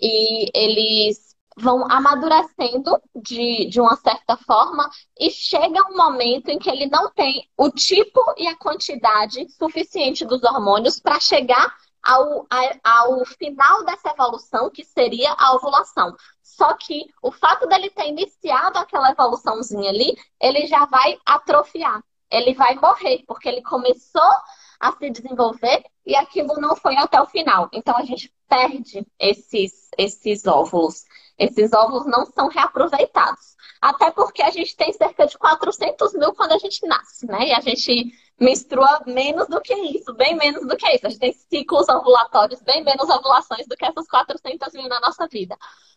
[0.00, 6.70] e eles vão amadurecendo de, de uma certa forma e chega um momento em que
[6.70, 12.46] ele não tem o tipo e a quantidade suficiente dos hormônios para chegar ao,
[12.82, 16.14] ao final dessa evolução, que seria a ovulação.
[16.56, 22.54] Só que o fato dele ter iniciado aquela evoluçãozinha ali, ele já vai atrofiar, ele
[22.54, 24.30] vai morrer, porque ele começou
[24.78, 27.68] a se desenvolver e aquilo não foi até o final.
[27.72, 31.04] Então a gente perde esses, esses óvulos.
[31.38, 33.56] Esses óvulos não são reaproveitados.
[33.80, 37.48] Até porque a gente tem cerca de 400 mil quando a gente nasce, né?
[37.48, 41.06] E a gente menstrua menos do que isso, bem menos do que isso.
[41.06, 45.26] A gente tem ciclos ovulatórios, bem menos ovulações do que essas 400 mil na nossa
[45.26, 45.56] vida.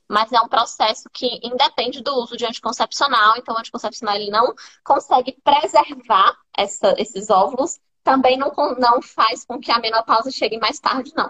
[0.10, 4.54] Mas é um processo que independe do uso de anticoncepcional, então o anticoncepcional ele não
[4.84, 10.80] consegue preservar essa, esses óvulos também não, não faz com que a menopausa chegue mais
[10.80, 11.30] tarde, não.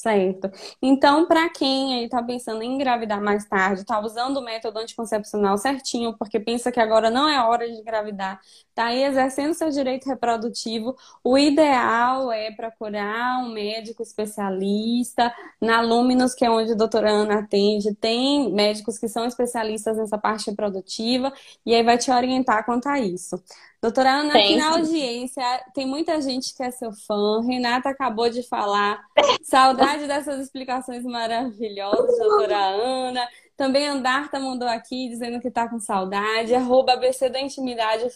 [0.00, 0.50] Certo.
[0.80, 5.58] Então, para quem aí tá pensando em engravidar mais tarde, tá usando o método anticoncepcional
[5.58, 8.40] certinho, porque pensa que agora não é hora de engravidar,
[8.80, 15.30] tá aí exercendo seu direito reprodutivo, o ideal é procurar um médico especialista.
[15.60, 20.16] Na Luminous, que é onde a doutora Ana atende, tem médicos que são especialistas nessa
[20.16, 21.30] parte reprodutiva
[21.66, 23.36] e aí vai te orientar quanto a isso.
[23.82, 25.42] Doutora Ana, aqui na audiência
[25.74, 27.42] tem muita gente que é seu fã.
[27.42, 29.02] Renata acabou de falar.
[29.42, 33.28] Saudade dessas explicações maravilhosas, doutora Ana.
[33.60, 36.54] Também Andarta mandou aqui dizendo que está com saudade.
[36.54, 38.06] Arroba ABC da Intimidade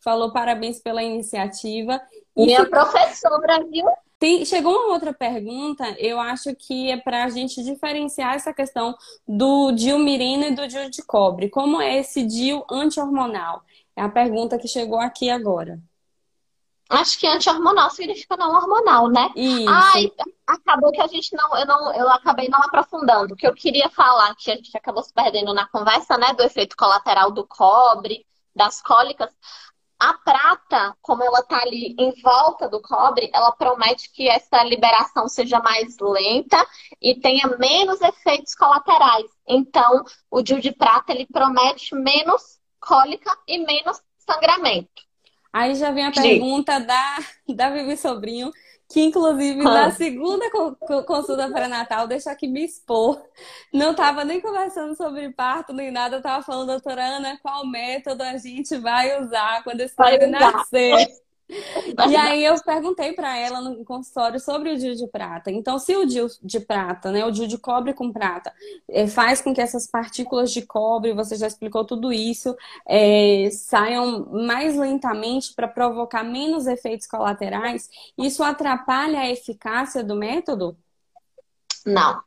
[0.00, 2.00] falou parabéns pela iniciativa.
[2.34, 3.84] Minha professora, viu?
[4.18, 8.96] Tem, chegou uma outra pergunta, eu acho que é para a gente diferenciar essa questão
[9.28, 11.50] do DIU mirina e do DIU de cobre.
[11.50, 13.60] Como é esse DIU anti-hormonal?
[13.94, 15.78] É a pergunta que chegou aqui agora.
[16.88, 19.30] Acho que anti-hormonal significa não hormonal, né?
[19.34, 19.68] Isso.
[19.68, 20.12] Ai,
[20.46, 23.34] acabou que a gente não, eu não, eu acabei não aprofundando.
[23.34, 26.44] O que eu queria falar, que a gente acabou se perdendo na conversa, né, do
[26.44, 29.30] efeito colateral do cobre, das cólicas.
[29.98, 35.26] A prata, como ela tá ali em volta do cobre, ela promete que essa liberação
[35.26, 36.64] seja mais lenta
[37.00, 39.26] e tenha menos efeitos colaterais.
[39.48, 45.05] Então, o DIU de prata ele promete menos cólica e menos sangramento.
[45.52, 48.52] Aí já vem a pergunta da, da Vivi Sobrinho,
[48.88, 49.64] que inclusive ah.
[49.64, 50.50] na segunda
[51.06, 53.20] consulta pré-natal, deixa aqui me expor.
[53.72, 58.22] Não estava nem conversando sobre parto nem nada, eu estava falando, doutora Ana, qual método
[58.22, 61.08] a gente vai usar quando esse bebê nascer.
[61.48, 65.50] E aí eu perguntei para ela no consultório sobre o DIU de prata.
[65.50, 68.52] Então, se o DIU de prata, né, o DIU de cobre com prata,
[68.88, 72.56] é, faz com que essas partículas de cobre, você já explicou tudo isso,
[72.86, 80.76] é, saiam mais lentamente para provocar menos efeitos colaterais, isso atrapalha a eficácia do método?
[81.86, 82.25] Não.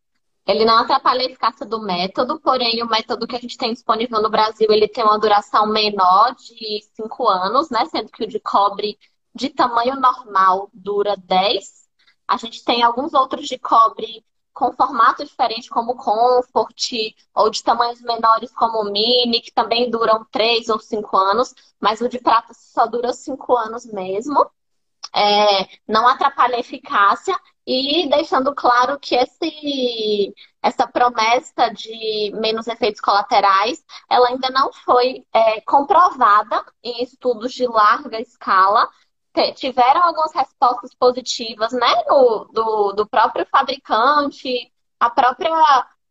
[0.50, 4.20] Ele não atrapalha a eficácia do método, porém o método que a gente tem disponível
[4.20, 7.86] no Brasil, ele tem uma duração menor de 5 anos, né?
[7.86, 8.98] Sendo que o de cobre
[9.36, 11.88] de tamanho normal dura 10.
[12.28, 16.94] A gente tem alguns outros de cobre com formato diferente, como Comfort,
[17.36, 22.10] ou de tamanhos menores, como Mini, que também duram 3 ou 5 anos, mas o
[22.10, 24.50] de prata só dura 5 anos mesmo.
[25.16, 27.40] É, não atrapalha a eficácia
[27.72, 35.24] e deixando claro que esse, essa promessa de menos efeitos colaterais, ela ainda não foi
[35.32, 38.90] é, comprovada em estudos de larga escala,
[39.56, 45.52] tiveram algumas respostas positivas, né, do, do, do próprio fabricante, a própria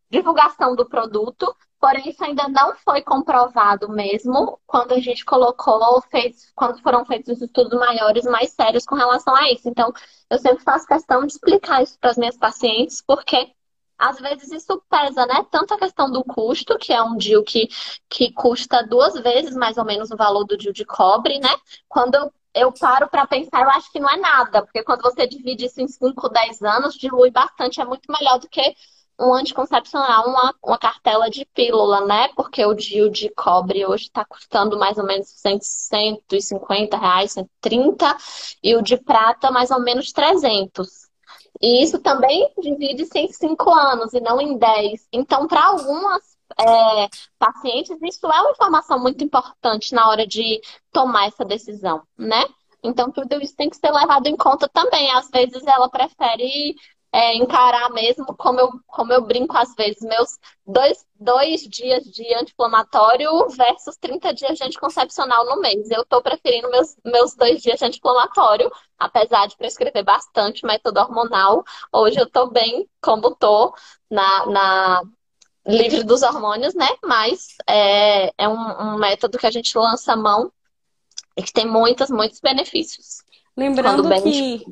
[0.09, 6.51] divulgação do produto, porém isso ainda não foi comprovado mesmo quando a gente colocou, fez,
[6.55, 9.69] quando foram feitos os estudos maiores, mais sérios com relação a isso.
[9.69, 9.93] Então,
[10.29, 13.51] eu sempre faço questão de explicar isso para as minhas pacientes, porque
[13.97, 15.45] às vezes isso pesa, né?
[15.51, 17.67] Tanto a questão do custo, que é um DIU que,
[18.09, 21.49] que custa duas vezes mais ou menos o valor do DIU de cobre, né?
[21.87, 25.27] Quando eu eu paro para pensar, eu acho que não é nada, porque quando você
[25.27, 28.75] divide isso em 5, 10 anos, dilui bastante, é muito melhor do que
[29.19, 32.29] um anticoncepcional, uma, uma cartela de pílula, né?
[32.35, 38.17] Porque o DIU de cobre hoje está custando mais ou menos 100, 150 reais, 130,
[38.63, 41.09] e o de prata mais ou menos 300.
[41.61, 45.07] E isso também divide-se em 5 anos e não em 10.
[45.11, 46.23] Então, para algumas
[46.57, 52.45] é, pacientes, isso é uma informação muito importante na hora de tomar essa decisão, né?
[52.81, 55.11] Então, tudo isso tem que ser levado em conta também.
[55.11, 56.75] Às vezes, ela prefere
[57.11, 62.33] é, encarar mesmo, como eu, como eu brinco às vezes, meus dois, dois dias de
[62.35, 65.89] anti-inflamatório versus 30 dias de anticoncepcional no mês.
[65.89, 71.63] Eu estou preferindo meus, meus dois dias de anti-inflamatório, apesar de prescrever bastante método hormonal.
[71.91, 73.73] Hoje eu estou bem como estou
[74.09, 75.01] na, na
[75.65, 76.89] livre dos hormônios, né?
[77.03, 80.51] Mas é, é um, um, método que a gente lança a mão
[81.35, 83.23] e que tem muitos, muitos benefícios.
[83.57, 84.63] Lembrando que,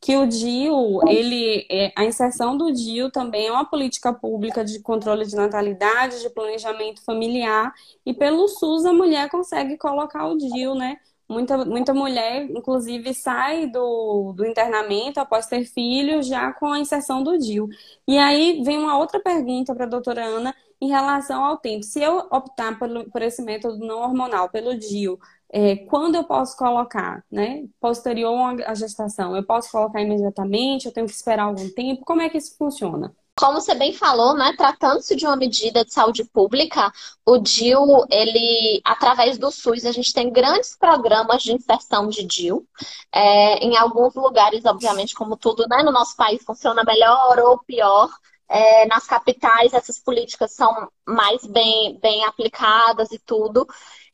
[0.00, 4.80] que o DIU, ele, é, a inserção do DIU também é uma política pública de
[4.80, 7.72] controle de natalidade, de planejamento familiar,
[8.04, 10.98] e pelo SUS a mulher consegue colocar o DIU, né?
[11.28, 17.22] Muita, muita mulher, inclusive, sai do, do internamento após ter filhos já com a inserção
[17.22, 17.68] do DIU.
[18.06, 21.84] E aí vem uma outra pergunta para a doutora Ana em relação ao tempo.
[21.84, 25.18] Se eu optar por, por esse método não hormonal, pelo DIU,
[25.52, 27.64] é, quando eu posso colocar, né?
[27.80, 30.86] Posterior à gestação, eu posso colocar imediatamente?
[30.86, 32.04] Eu tenho que esperar algum tempo?
[32.04, 33.14] Como é que isso funciona?
[33.38, 36.90] Como você bem falou, né, tratando-se de uma medida de saúde pública,
[37.24, 42.66] o DIU, ele, através do SUS, a gente tem grandes programas de inserção de DIU.
[43.12, 48.08] É, em alguns lugares, obviamente, como tudo, né, no nosso país funciona melhor ou pior.
[48.48, 53.66] É, nas capitais, essas políticas são mais bem, bem aplicadas e tudo.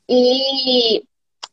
[0.08, 1.04] E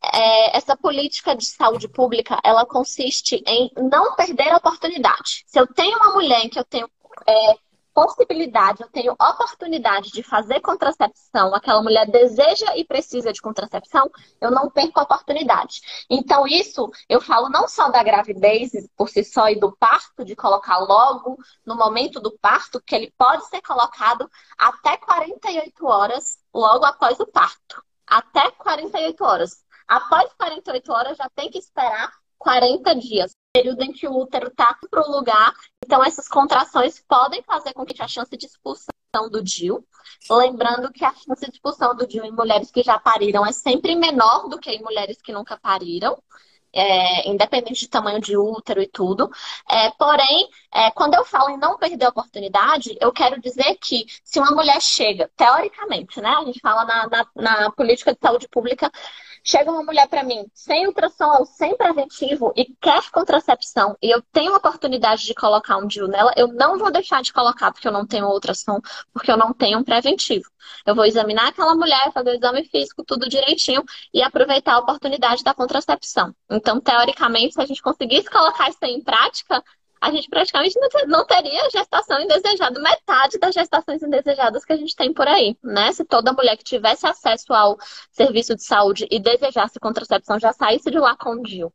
[0.03, 5.43] é, essa política de saúde pública, ela consiste em não perder a oportunidade.
[5.45, 6.89] Se eu tenho uma mulher que eu tenho
[7.27, 7.55] é,
[7.93, 14.49] possibilidade, eu tenho oportunidade de fazer contracepção, aquela mulher deseja e precisa de contracepção, eu
[14.49, 15.81] não perco a oportunidade.
[16.09, 20.33] Então, isso eu falo não só da gravidez por si só e do parto, de
[20.35, 26.85] colocar logo no momento do parto, que ele pode ser colocado até 48 horas logo
[26.85, 27.83] após o parto.
[28.07, 29.68] Até 48 horas.
[29.89, 33.35] Após 48 horas, já tem que esperar 40 dias.
[33.51, 35.51] Período em que o útero está para o lugar.
[35.83, 38.93] Então, essas contrações podem fazer com que a chance de expulsão
[39.31, 39.83] do DIU.
[40.29, 43.95] Lembrando que a chance de expulsão do DIU em mulheres que já pariram é sempre
[43.95, 46.21] menor do que em mulheres que nunca pariram
[46.73, 49.29] é, independente de tamanho de útero e tudo.
[49.69, 54.05] É, porém, é, quando eu falo em não perder a oportunidade, eu quero dizer que
[54.23, 56.29] se uma mulher chega, teoricamente, né?
[56.29, 58.91] A gente fala na, na, na política de saúde pública,
[59.49, 64.53] chega uma mulher para mim sem ultrassom, sem preventivo e quer contracepção, e eu tenho
[64.53, 67.91] a oportunidade de colocar um DIU nela, eu não vou deixar de colocar porque eu
[67.91, 68.79] não tenho ultrassom,
[69.11, 70.45] porque eu não tenho um preventivo.
[70.85, 73.83] Eu vou examinar aquela mulher, fazer o exame físico, tudo direitinho
[74.13, 76.33] e aproveitar a oportunidade da contracepção.
[76.49, 79.63] Então, teoricamente, se a gente conseguisse colocar isso em prática,
[80.01, 80.77] a gente praticamente
[81.07, 85.91] não teria gestação indesejada, metade das gestações indesejadas que a gente tem por aí, né?
[85.91, 87.77] Se toda mulher que tivesse acesso ao
[88.11, 91.73] serviço de saúde e desejasse contracepção já saísse de lá com o DIU.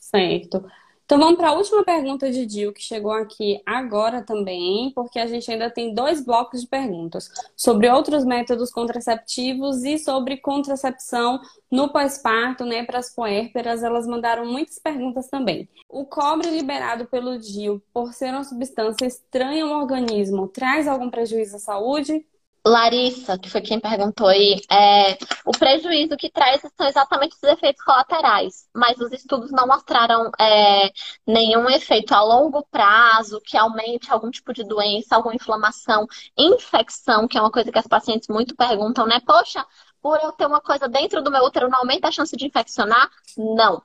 [0.00, 0.64] Certo.
[1.10, 5.26] Então vamos para a última pergunta de Dil, que chegou aqui agora também, porque a
[5.26, 11.88] gente ainda tem dois blocos de perguntas sobre outros métodos contraceptivos e sobre contracepção no
[11.88, 13.82] pós-parto, né, para as puérperas.
[13.82, 15.68] Elas mandaram muitas perguntas também.
[15.88, 21.56] O cobre liberado pelo DIU, por ser uma substância estranha ao organismo, traz algum prejuízo
[21.56, 22.24] à saúde?
[22.66, 25.14] Larissa, que foi quem perguntou aí, é,
[25.46, 30.90] o prejuízo que traz são exatamente os efeitos colaterais, mas os estudos não mostraram é,
[31.26, 36.06] nenhum efeito a longo prazo que aumente algum tipo de doença, alguma inflamação,
[36.36, 39.20] infecção, que é uma coisa que as pacientes muito perguntam, né?
[39.20, 39.64] Poxa,
[40.02, 43.10] por eu ter uma coisa dentro do meu útero, não aumenta a chance de infeccionar?
[43.36, 43.82] Não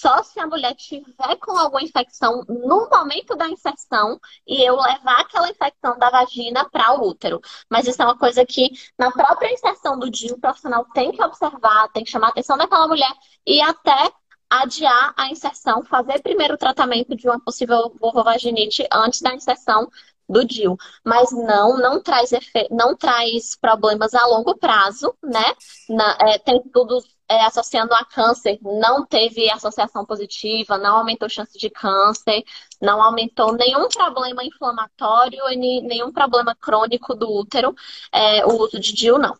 [0.00, 5.20] só se a mulher tiver com alguma infecção no momento da inserção e eu levar
[5.20, 7.40] aquela infecção da vagina para o útero.
[7.70, 11.22] Mas isso é uma coisa que na própria inserção do dia o profissional tem que
[11.22, 13.10] observar, tem que chamar a atenção daquela mulher
[13.46, 14.12] e até
[14.50, 19.88] adiar a inserção, fazer primeiro o tratamento de uma possível vulvovaginite antes da inserção
[20.28, 22.66] do DIL, mas não não traz efe...
[22.70, 25.54] não traz problemas a longo prazo, né?
[25.88, 26.98] Na, é, tem tudo
[27.28, 32.44] é, associando a câncer, não teve associação positiva, não aumentou chance de câncer,
[32.80, 37.74] não aumentou nenhum problema inflamatório, nenhum problema crônico do útero,
[38.12, 39.36] é, o uso de DIL não.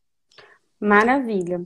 [0.81, 1.63] Maravilha.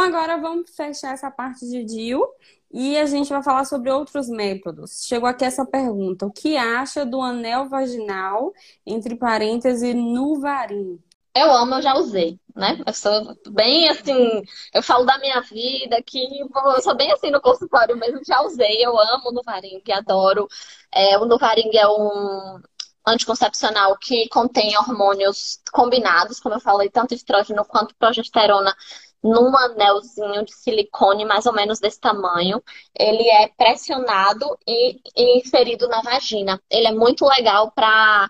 [0.00, 2.26] Agora vamos fechar essa parte de DIL
[2.72, 5.04] e a gente vai falar sobre outros métodos.
[5.06, 8.52] Chegou aqui essa pergunta: o que acha do anel vaginal,
[8.86, 10.98] entre parênteses, Nuvarim?
[11.34, 12.80] Eu amo, eu já usei, né?
[12.84, 14.42] Eu sou bem assim,
[14.74, 18.84] eu falo da minha vida, que eu sou bem assim no consultório mesmo, já usei,
[18.84, 20.48] eu amo o Nuvaring, adoro.
[20.92, 22.60] É, o Nuvaring é um
[23.06, 28.74] anticoncepcional que contém hormônios combinados, como eu falei, tanto estrógeno quanto progesterona
[29.22, 32.62] num anelzinho de silicone mais ou menos desse tamanho.
[32.98, 36.60] Ele é pressionado e, e inserido na vagina.
[36.70, 38.28] Ele é muito legal para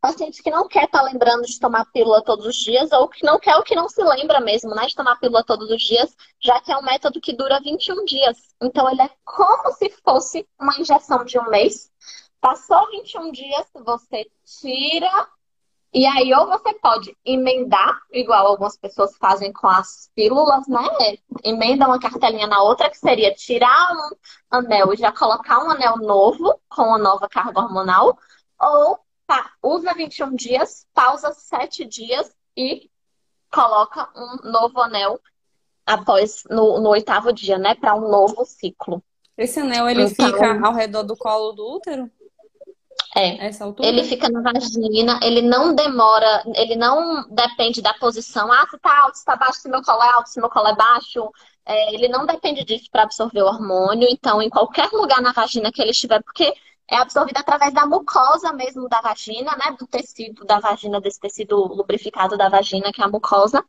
[0.00, 3.24] pacientes que não quer estar tá lembrando de tomar pílula todos os dias ou que
[3.24, 6.16] não quer ou que não se lembra mesmo, né, de tomar pílula todos os dias,
[6.40, 8.38] já que é um método que dura 21 dias.
[8.62, 11.90] Então ele é como se fosse uma injeção de um mês.
[12.40, 15.28] Passou 21 dias, você tira
[15.92, 20.88] e aí, ou você pode emendar, igual algumas pessoas fazem com as pílulas, né?
[21.42, 24.10] Emenda uma cartelinha na outra, que seria tirar um
[24.50, 28.16] anel e já colocar um anel novo, com uma nova carga hormonal.
[28.60, 32.88] Ou tá, usa 21 dias, pausa 7 dias e
[33.52, 35.20] coloca um novo anel
[35.84, 37.74] após, no, no oitavo dia, né?
[37.74, 39.02] Para um novo ciclo.
[39.36, 40.26] Esse anel, ele então...
[40.26, 42.08] fica ao redor do colo do útero?
[43.14, 43.46] É.
[43.46, 43.88] Essa altura?
[43.88, 48.52] Ele fica na vagina, ele não demora, ele não depende da posição.
[48.52, 50.68] Ah, se tá alto, se tá baixo, se meu colo é alto, se meu colo
[50.68, 51.30] é baixo.
[51.66, 54.08] É, ele não depende disso para absorver o hormônio.
[54.10, 56.52] Então, em qualquer lugar na vagina que ele estiver, porque
[56.88, 59.76] é absorvido através da mucosa mesmo da vagina, né?
[59.78, 63.64] Do tecido da vagina, desse tecido lubrificado da vagina, que é a mucosa.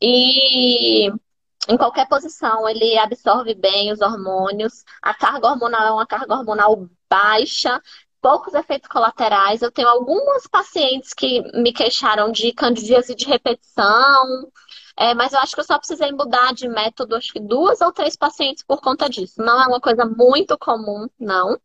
[0.00, 1.10] E
[1.68, 4.84] em qualquer posição, ele absorve bem os hormônios.
[5.02, 7.80] A carga hormonal é uma carga hormonal baixa,
[8.24, 9.60] poucos efeitos colaterais.
[9.60, 14.50] Eu tenho algumas pacientes que me queixaram de candidíase de repetição,
[14.96, 17.92] é, mas eu acho que eu só precisei mudar de método, acho que duas ou
[17.92, 19.42] três pacientes por conta disso.
[19.42, 21.60] Não é uma coisa muito comum, não.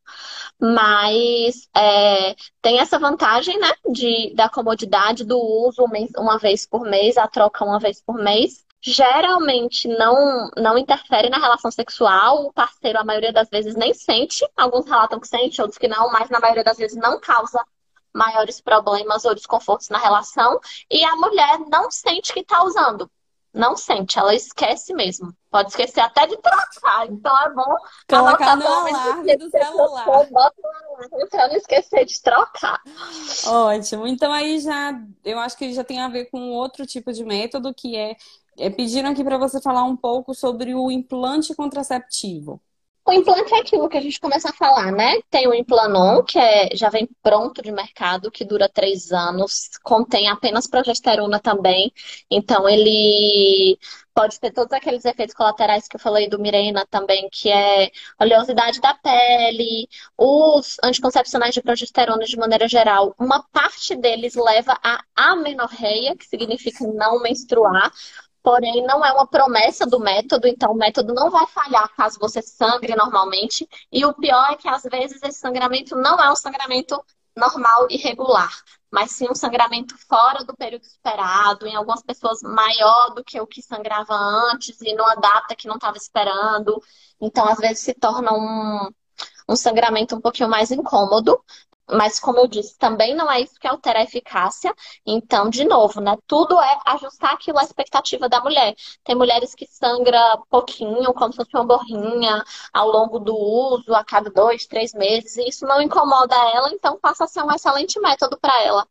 [0.59, 5.85] Mas é, tem essa vantagem, né, de, da comodidade do uso
[6.17, 11.37] uma vez por mês, a troca uma vez por mês geralmente não, não interfere na
[11.37, 12.45] relação sexual.
[12.45, 14.47] O parceiro, a maioria das vezes, nem sente.
[14.55, 17.63] Alguns relatam que sente, outros que não, mas na maioria das vezes não causa
[18.13, 20.59] maiores problemas ou desconfortos na relação.
[20.89, 23.09] E a mulher não sente que está usando
[23.53, 25.33] não sente, ela esquece mesmo.
[25.49, 27.07] Pode esquecer até de trocar.
[27.07, 27.75] Então é bom
[28.07, 30.05] colocar no alarme do celular.
[30.05, 30.53] Bota
[31.47, 32.79] não esquecer de trocar.
[33.47, 34.05] Ótimo.
[34.05, 34.93] Então aí já,
[35.25, 38.15] eu acho que já tem a ver com outro tipo de método que é,
[38.59, 42.61] é pediram aqui para você falar um pouco sobre o implante contraceptivo.
[43.09, 45.19] O implante é aquilo que a gente começa a falar, né?
[45.31, 50.27] Tem o Implanon, que é, já vem pronto de mercado, que dura três anos, contém
[50.29, 51.91] apenas progesterona também.
[52.29, 53.79] Então, ele
[54.13, 57.89] pode ter todos aqueles efeitos colaterais que eu falei do Mirena também, que é
[58.19, 63.15] oleosidade da pele, os anticoncepcionais de progesterona de maneira geral.
[63.17, 67.91] Uma parte deles leva a amenorreia, que significa não menstruar
[68.43, 72.41] porém não é uma promessa do método, então o método não vai falhar caso você
[72.41, 73.67] sangre normalmente.
[73.91, 77.03] E o pior é que às vezes esse sangramento não é um sangramento
[77.35, 78.51] normal e regular,
[78.91, 83.47] mas sim um sangramento fora do período esperado, em algumas pessoas maior do que o
[83.47, 86.81] que sangrava antes e numa data que não estava esperando.
[87.21, 88.89] Então, às vezes se torna um,
[89.47, 91.43] um sangramento um pouquinho mais incômodo,
[91.91, 94.73] mas, como eu disse, também não é isso que altera a eficácia.
[95.05, 96.17] Então, de novo, né?
[96.27, 98.75] Tudo é ajustar aquilo à expectativa da mulher.
[99.03, 104.03] Tem mulheres que sangra pouquinho, como se fosse uma borrinha, ao longo do uso, a
[104.03, 107.99] cada dois, três meses, e isso não incomoda ela, então passa a ser um excelente
[107.99, 108.87] método para ela.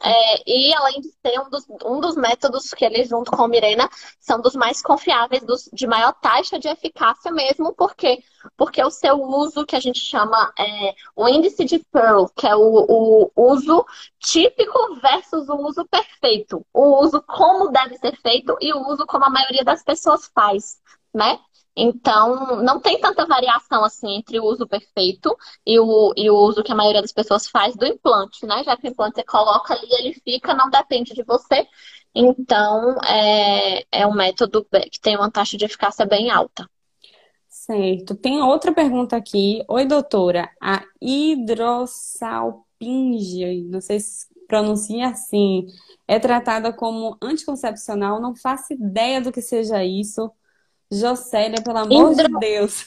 [0.00, 3.48] É, e além de ser um dos, um dos métodos que ele, junto com o
[3.48, 3.88] Mirena,
[4.18, 8.22] são dos mais confiáveis, dos, de maior taxa de eficácia mesmo, porque
[8.56, 12.56] porque o seu uso, que a gente chama é, o índice de Pearl, que é
[12.56, 13.86] o, o uso
[14.18, 16.64] típico versus o uso perfeito.
[16.72, 20.80] O uso como deve ser feito e o uso como a maioria das pessoas faz,
[21.14, 21.38] né?
[21.74, 25.34] Então, não tem tanta variação assim entre o uso perfeito
[25.66, 28.62] e o, e o uso que a maioria das pessoas faz do implante, né?
[28.62, 31.66] Já que o implante você coloca ali, ele fica, não depende de você.
[32.14, 36.68] Então, é, é um método que tem uma taxa de eficácia bem alta.
[37.48, 38.14] Certo.
[38.14, 39.64] Tem outra pergunta aqui.
[39.68, 40.50] Oi, doutora.
[40.60, 45.66] A hidrossalpinge, não sei se pronuncia assim,
[46.06, 48.20] é tratada como anticoncepcional?
[48.20, 50.30] Não faço ideia do que seja isso.
[50.92, 52.28] Jocélia, pelo amor Hidro...
[52.28, 52.86] de Deus.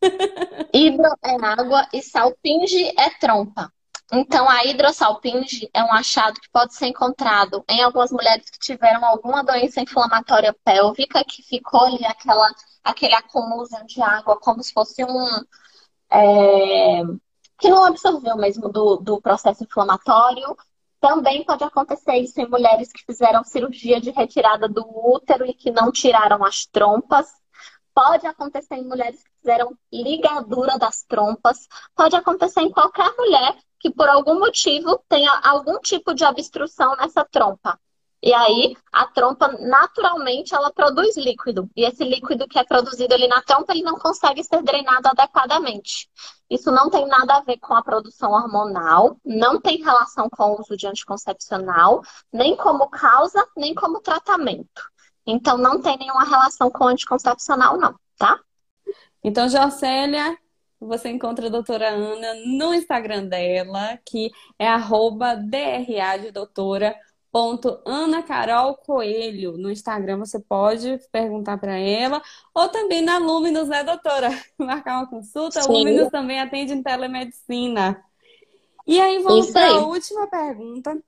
[0.72, 3.70] Hidro é água e salpinge é trompa.
[4.14, 9.02] Então, a hidrossalpinge é um achado que pode ser encontrado em algumas mulheres que tiveram
[9.06, 12.50] alguma doença inflamatória pélvica, que ficou ali aquela,
[12.84, 15.26] aquele acúmulo de água, como se fosse um.
[16.10, 17.02] É,
[17.58, 20.54] que não absorveu mesmo do, do processo inflamatório.
[21.00, 25.70] Também pode acontecer isso em mulheres que fizeram cirurgia de retirada do útero e que
[25.70, 27.32] não tiraram as trompas.
[27.94, 31.68] Pode acontecer em mulheres que fizeram ligadura das trompas.
[31.94, 37.24] Pode acontecer em qualquer mulher que por algum motivo tenha algum tipo de obstrução nessa
[37.24, 37.78] trompa.
[38.24, 41.68] E aí, a trompa, naturalmente, ela produz líquido.
[41.74, 46.08] E esse líquido que é produzido ali na trompa, ele não consegue ser drenado adequadamente.
[46.48, 50.60] Isso não tem nada a ver com a produção hormonal, não tem relação com o
[50.60, 52.00] uso de anticoncepcional,
[52.32, 54.91] nem como causa, nem como tratamento.
[55.26, 58.40] Então, não tem nenhuma relação com anticoncepcional, não, tá?
[59.22, 60.36] Então, Jocélia,
[60.80, 66.94] você encontra a doutora Ana no Instagram dela, que é arroba DRA de doutora
[67.32, 69.56] ponto Ana Carol Coelho.
[69.56, 72.20] No Instagram você pode perguntar para ela,
[72.54, 74.28] ou também na Luminous, né, doutora?
[74.58, 75.62] Marcar uma consulta.
[75.62, 75.68] Sim.
[75.68, 78.04] A Luminous também atende em telemedicina.
[78.86, 81.00] E aí vamos para a última pergunta,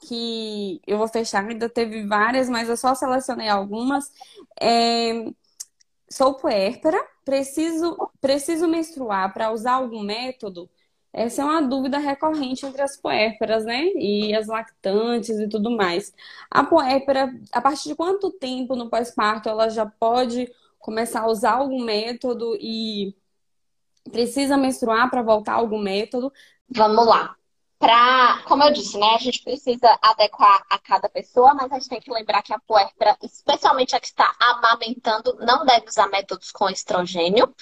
[0.00, 4.10] que eu vou fechar, ainda teve várias, mas eu só selecionei algumas.
[4.60, 5.26] É...
[6.10, 10.68] Sou puérpera, preciso, preciso menstruar para usar algum método?
[11.12, 13.86] Essa é uma dúvida recorrente entre as puérperas, né?
[13.96, 16.12] E as lactantes e tudo mais.
[16.50, 21.52] A puérpera, a partir de quanto tempo no pós-parto ela já pode começar a usar
[21.52, 23.14] algum método e
[24.10, 26.32] precisa menstruar para voltar algum método?
[26.68, 27.36] Vamos lá.
[27.80, 31.88] Pra, como eu disse, né, a gente precisa adequar a cada pessoa, mas a gente
[31.88, 36.52] tem que lembrar que a puérpera, especialmente a que está amamentando, não deve usar métodos
[36.52, 37.52] com estrogênio.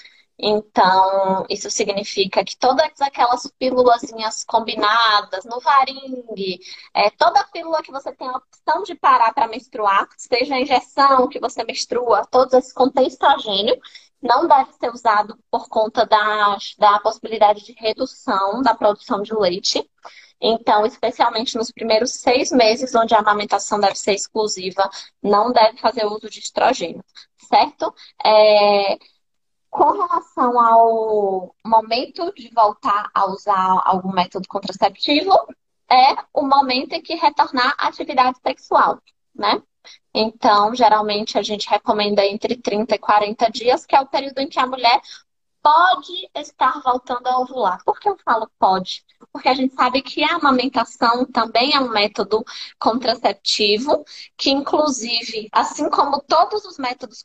[0.40, 6.60] Então, isso significa que todas aquelas pílulazinhas combinadas no varingue,
[6.94, 11.28] é, toda pílula que você tem a opção de parar para menstruar, seja a injeção
[11.28, 13.76] que você menstrua, todos esses contêm estrogênio,
[14.22, 19.88] não deve ser usado por conta da, da possibilidade de redução da produção de leite.
[20.40, 24.88] Então, especialmente nos primeiros seis meses, onde a amamentação deve ser exclusiva,
[25.20, 27.04] não deve fazer uso de estrogênio,
[27.48, 27.92] certo?
[28.24, 28.98] É...
[29.70, 35.32] Com relação ao momento de voltar a usar algum método contraceptivo,
[35.90, 39.00] é o momento em que retornar à atividade sexual,
[39.34, 39.62] né?
[40.12, 44.48] Então, geralmente a gente recomenda entre 30 e 40 dias, que é o período em
[44.48, 45.00] que a mulher
[45.62, 47.82] pode estar voltando a ovular.
[47.84, 49.04] Por que eu falo pode?
[49.32, 52.44] Porque a gente sabe que a amamentação também é um método
[52.78, 54.04] contraceptivo,
[54.36, 57.22] que inclusive, assim como todos os métodos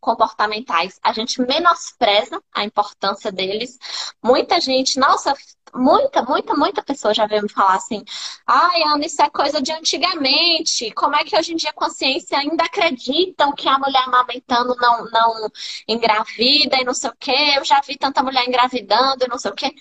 [0.00, 3.78] comportamentais, a gente menospreza a importância deles.
[4.22, 5.34] Muita gente, nossa,
[5.74, 8.04] muita, muita, muita pessoa já veio me falar assim:
[8.46, 10.90] ai, Ana, isso é coisa de antigamente.
[10.92, 15.04] Como é que hoje em dia a consciência ainda acreditam que a mulher amamentando não,
[15.10, 15.50] não
[15.86, 17.37] engravida e não sei o quê?
[17.56, 19.74] Eu já vi tanta mulher engravidando não sei o quê.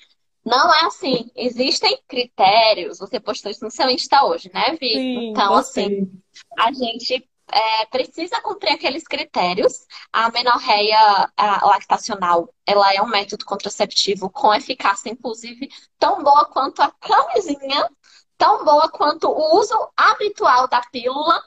[0.46, 1.30] Não é assim.
[1.36, 3.00] Existem critérios.
[3.00, 4.94] Você postou isso no seu Insta hoje, né, Vi?
[4.94, 6.10] Sim, então, assim,
[6.58, 9.86] a gente é, precisa cumprir aqueles critérios.
[10.12, 16.82] A menorreia a lactacional, ela é um método contraceptivo com eficácia, inclusive, tão boa quanto
[16.82, 17.90] a camisinha,
[18.38, 21.42] tão boa quanto o uso habitual da pílula.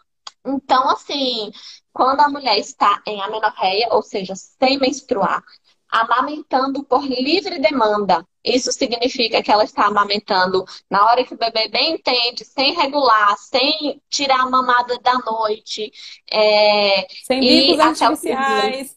[0.45, 1.53] Então, assim,
[1.93, 5.43] quando a mulher está em amenorreia, ou seja, sem menstruar,
[5.91, 8.27] amamentando por livre demanda.
[8.45, 13.37] Isso significa que ela está amamentando na hora que o bebê bem entende, sem regular,
[13.37, 15.93] sem tirar a mamada da noite.
[16.31, 18.97] É, sem bicos artificiais.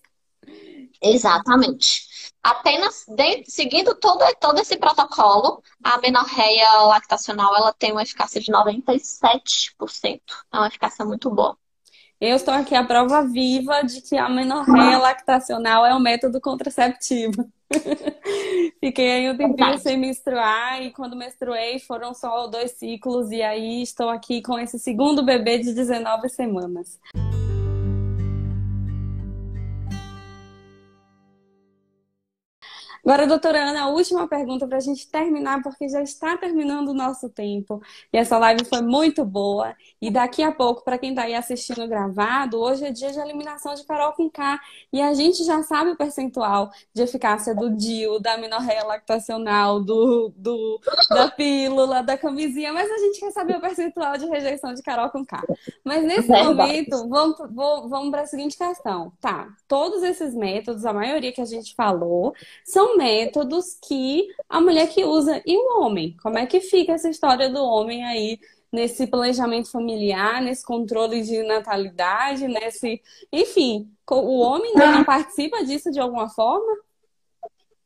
[1.02, 2.08] Exatamente.
[2.42, 8.52] Apenas de, seguindo todo, todo esse protocolo, a menorreia lactacional ela tem uma eficácia de
[8.52, 10.22] 97%.
[10.52, 11.58] É uma eficácia muito boa.
[12.26, 17.52] Eu estou aqui a prova viva de que a menorreia lactacional é um método contraceptivo.
[18.80, 23.82] Fiquei aí um tempinho sem menstruar e quando menstruei foram só dois ciclos e aí
[23.82, 26.98] estou aqui com esse segundo bebê de 19 semanas.
[33.06, 36.94] Agora, doutora Ana, a última pergunta para a gente terminar, porque já está terminando o
[36.94, 37.82] nosso tempo.
[38.14, 39.76] E essa live foi muito boa.
[40.02, 43.76] E daqui a pouco, para quem está aí assistindo gravado, hoje é dia de eliminação
[43.76, 44.58] de Carol com K.
[44.92, 50.32] E a gente já sabe o percentual de eficácia do DIU, da minorreia lactacional, do,
[50.38, 50.80] do,
[51.10, 55.10] da pílula, da camisinha, mas a gente quer saber o percentual de rejeição de Carol
[55.10, 55.44] com K.
[55.84, 59.12] Mas nesse momento, vamos, vamos para a seguinte questão.
[59.20, 62.34] Tá, todos esses métodos, a maioria que a gente falou,
[62.64, 65.42] são métodos que a mulher que usa.
[65.46, 66.16] E o homem?
[66.22, 68.40] Como é que fica essa história do homem aí
[68.74, 73.00] nesse planejamento familiar, nesse controle de natalidade, nesse.
[73.32, 76.82] Enfim, o homem não participa disso de alguma forma?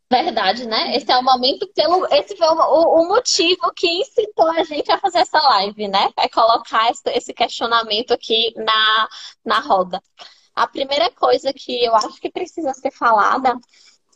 [0.09, 0.95] Verdade, né?
[0.95, 2.07] Esse é o momento pelo.
[2.09, 6.09] Esse foi o, o, motivo que incitou a gente a fazer essa live, né?
[6.17, 9.09] É colocar esse questionamento aqui na,
[9.43, 10.01] na roda.
[10.55, 13.59] A primeira coisa que eu acho que precisa ser falada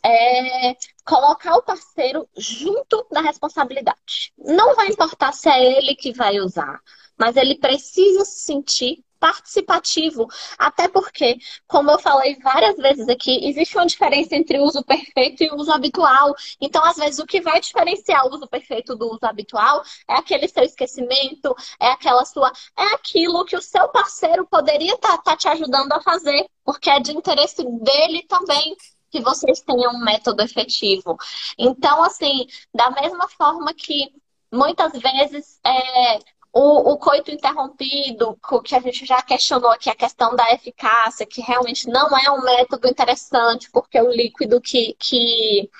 [0.04, 4.32] é colocar o parceiro junto da responsabilidade.
[4.38, 6.80] Não vai importar se é ele que vai usar,
[7.16, 10.26] mas ele precisa se sentir participativo.
[10.58, 11.38] Até porque,
[11.68, 15.54] como eu falei várias vezes aqui, existe uma diferença entre o uso perfeito e o
[15.54, 16.34] uso habitual.
[16.60, 20.48] Então, às vezes, o que vai diferenciar o uso perfeito do uso habitual é aquele
[20.48, 22.50] seu esquecimento, é aquela sua.
[22.76, 26.90] É aquilo que o seu parceiro poderia estar tá, tá te ajudando a fazer, porque
[26.90, 28.76] é de interesse dele também
[29.12, 31.18] que vocês tenham um método efetivo.
[31.58, 34.10] Então, assim, da mesma forma que
[34.50, 36.18] muitas vezes é,
[36.52, 41.42] o, o, coito interrompido, que a gente já questionou aqui, a questão da eficácia, que
[41.42, 45.70] realmente não é um método interessante, porque o líquido que, que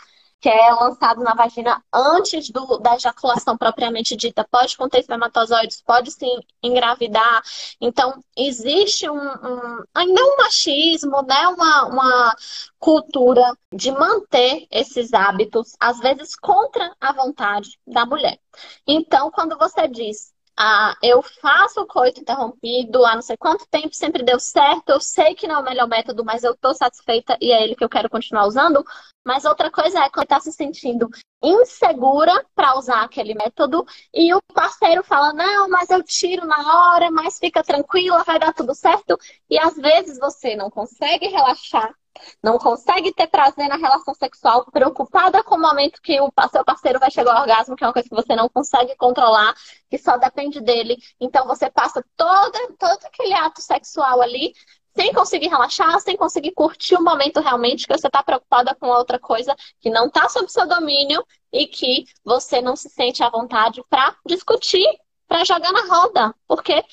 [0.43, 6.11] que é lançado na vagina antes do, da ejaculação propriamente dita, pode conter espermatozoides, pode
[6.11, 7.43] sim engravidar.
[7.81, 11.47] Então, existe um, um ainda um machismo, né?
[11.47, 12.37] uma, uma
[12.77, 18.37] cultura de manter esses hábitos, às vezes contra a vontade da mulher.
[18.85, 20.33] Então, quando você diz
[20.65, 25.01] ah, eu faço o coito interrompido há não sei quanto tempo, sempre deu certo, eu
[25.01, 27.83] sei que não é o melhor método, mas eu estou satisfeita e é ele que
[27.83, 28.85] eu quero continuar usando.
[29.25, 31.09] Mas outra coisa é quando está se sentindo
[31.43, 33.85] insegura para usar aquele método
[34.15, 38.55] e o parceiro fala: Não, mas eu tiro na hora, mas fica tranquila, vai dar
[38.55, 39.19] tudo certo.
[39.51, 41.93] E às vezes você não consegue relaxar
[42.43, 46.99] não consegue ter prazer na relação sexual, preocupada com o momento que o seu parceiro
[46.99, 49.55] vai chegar ao orgasmo, que é uma coisa que você não consegue controlar,
[49.91, 50.97] que só depende dele.
[51.21, 54.53] Então você passa todo, todo aquele ato sexual ali
[54.95, 59.19] sem conseguir relaxar, sem conseguir curtir o momento realmente, que você está preocupada com outra
[59.19, 63.83] coisa que não está sob seu domínio e que você não se sente à vontade
[63.89, 64.87] para discutir,
[65.27, 66.35] para jogar na roda.
[66.47, 66.85] Porque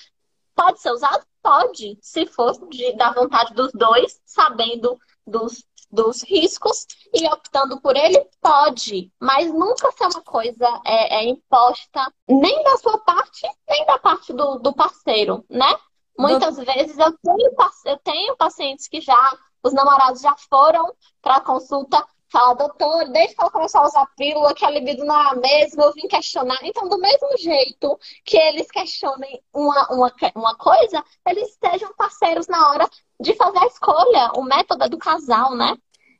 [0.59, 1.25] pode ser usado?
[1.41, 7.95] Pode, se for de, da vontade dos dois, sabendo dos, dos riscos e optando por
[7.95, 9.09] ele, pode.
[9.21, 14.33] Mas nunca ser uma coisa é, é imposta nem da sua parte, nem da parte
[14.33, 15.73] do, do parceiro, né?
[16.17, 17.51] Muitas vezes eu tenho,
[17.85, 23.41] eu tenho pacientes que já, os namorados já foram para consulta, fala, doutor, desde que
[23.41, 26.59] ela começou a usar pílula, que a libido não é a mesma, eu vim questionar.
[26.63, 32.69] Então, do mesmo jeito que eles questionem uma, uma, uma coisa, eles sejam parceiros na
[32.69, 35.75] hora de fazer a escolha, o método é do casal, né?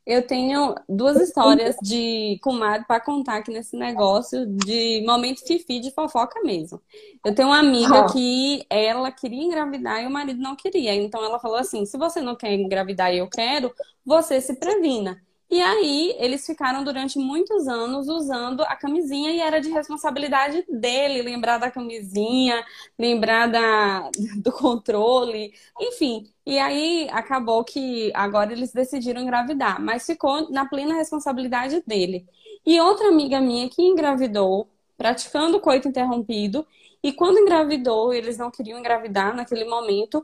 [0.09, 5.91] Eu tenho duas histórias de comadre para contar aqui nesse negócio de momento fifi de
[5.91, 6.81] fofoca mesmo.
[7.23, 10.95] Eu tenho uma amiga que ela queria engravidar e o marido não queria.
[10.95, 13.71] Então ela falou assim: se você não quer engravidar e eu quero,
[14.03, 15.21] você se previna.
[15.51, 21.23] E aí, eles ficaram durante muitos anos usando a camisinha e era de responsabilidade dele
[21.23, 22.63] lembrar da camisinha,
[22.99, 26.31] lembrar da, do controle, enfim.
[26.45, 32.27] E aí, acabou que agora eles decidiram engravidar, mas ficou na plena responsabilidade dele.
[32.63, 36.65] E outra amiga minha que engravidou, praticando coito interrompido,
[37.01, 40.23] e quando engravidou, eles não queriam engravidar naquele momento,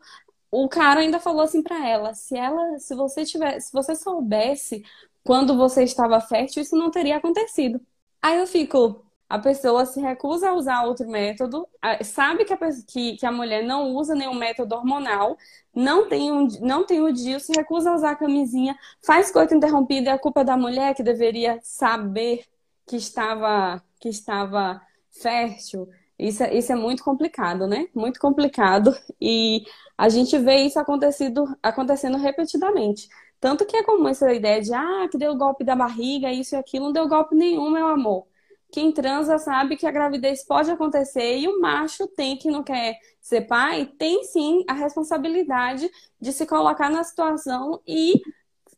[0.51, 4.83] o cara ainda falou assim para ela, se ela, se você tiver, se você soubesse
[5.25, 7.81] quando você estava fértil, isso não teria acontecido.
[8.21, 11.67] Aí eu fico, a pessoa se recusa a usar outro método,
[12.03, 12.57] sabe que a,
[12.87, 15.35] que, que a mulher não usa nenhum método hormonal,
[15.73, 19.55] não tem, um, não tem o DIU, se recusa a usar a camisinha, faz coito
[19.55, 22.45] interrompido e a culpa é da mulher que deveria saber
[22.85, 24.79] que estava, que estava
[25.11, 25.89] fértil.
[26.19, 27.87] Isso, é, isso é muito complicado, né?
[27.95, 28.95] Muito complicado.
[29.19, 29.63] E
[29.97, 33.09] a gente vê isso acontecido, acontecendo repetidamente.
[33.39, 36.57] Tanto que é comum essa ideia de, ah, que deu golpe da barriga, isso e
[36.57, 36.85] aquilo.
[36.85, 38.27] Não deu golpe nenhum, meu amor.
[38.71, 42.99] Quem transa sabe que a gravidez pode acontecer e o macho tem que não quer
[43.21, 48.21] ser pai, tem sim a responsabilidade de se colocar na situação e,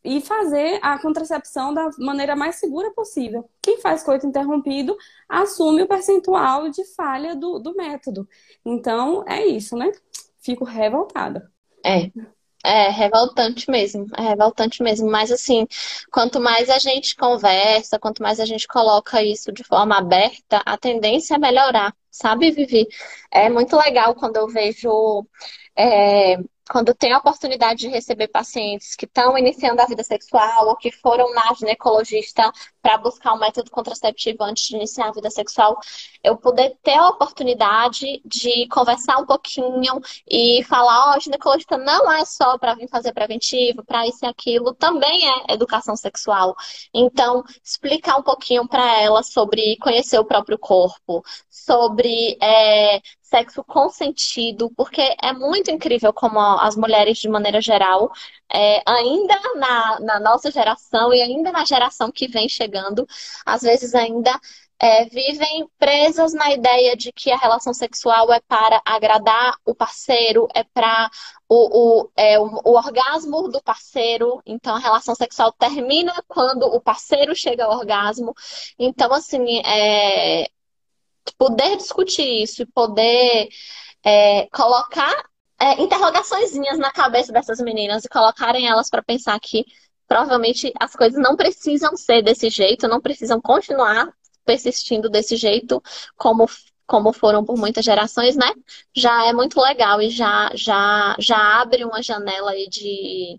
[0.04, 3.50] e fazer a contracepção da maneira mais segura possível.
[3.60, 4.96] Quem faz coito interrompido
[5.28, 8.28] assume o percentual de falha do, do método.
[8.64, 9.90] Então, é isso, né?
[10.38, 11.50] Fico revoltada.
[11.84, 12.10] É,
[12.64, 15.10] é revoltante mesmo, é revoltante mesmo.
[15.10, 15.66] Mas assim,
[16.12, 20.76] quanto mais a gente conversa, quanto mais a gente coloca isso de forma aberta, a
[20.76, 22.86] tendência é melhorar, sabe, Vivi?
[23.30, 25.26] É muito legal quando eu vejo
[25.76, 26.36] é,
[26.68, 30.92] quando tem a oportunidade de receber pacientes que estão iniciando a vida sexual ou que
[30.92, 32.52] foram na ginecologista
[32.82, 35.78] para buscar um método contraceptivo antes de iniciar a vida sexual,
[36.22, 42.10] eu poder ter a oportunidade de conversar um pouquinho e falar, ó, oh, ginecologista não
[42.10, 46.54] é só para vir fazer preventivo, para isso e aquilo, também é educação sexual.
[46.92, 54.70] Então, explicar um pouquinho para ela sobre conhecer o próprio corpo, sobre é, sexo consentido,
[54.76, 58.10] porque é muito incrível como as mulheres, de maneira geral,
[58.52, 63.06] é, ainda na, na, nossa geração e ainda na geração que vem chegando,
[63.44, 64.38] às vezes ainda
[64.80, 70.48] é, vivem presas na ideia de que a relação sexual é para agradar o parceiro,
[70.54, 71.10] é para
[71.48, 76.80] o, o, é, o, o orgasmo do parceiro, então a relação sexual termina quando o
[76.80, 78.32] parceiro chega ao orgasmo.
[78.78, 80.48] Então, assim, é,
[81.36, 83.48] poder discutir isso e poder
[84.04, 85.24] é, colocar
[85.58, 89.64] é, interrogaçõezinhas na cabeça dessas meninas e colocarem elas para pensar que
[90.06, 94.08] provavelmente as coisas não precisam ser desse jeito, não precisam continuar
[94.44, 95.82] persistindo desse jeito
[96.16, 96.46] como
[96.86, 98.50] como foram por muitas gerações, né?
[98.96, 103.38] Já é muito legal e já já já abre uma janela aí de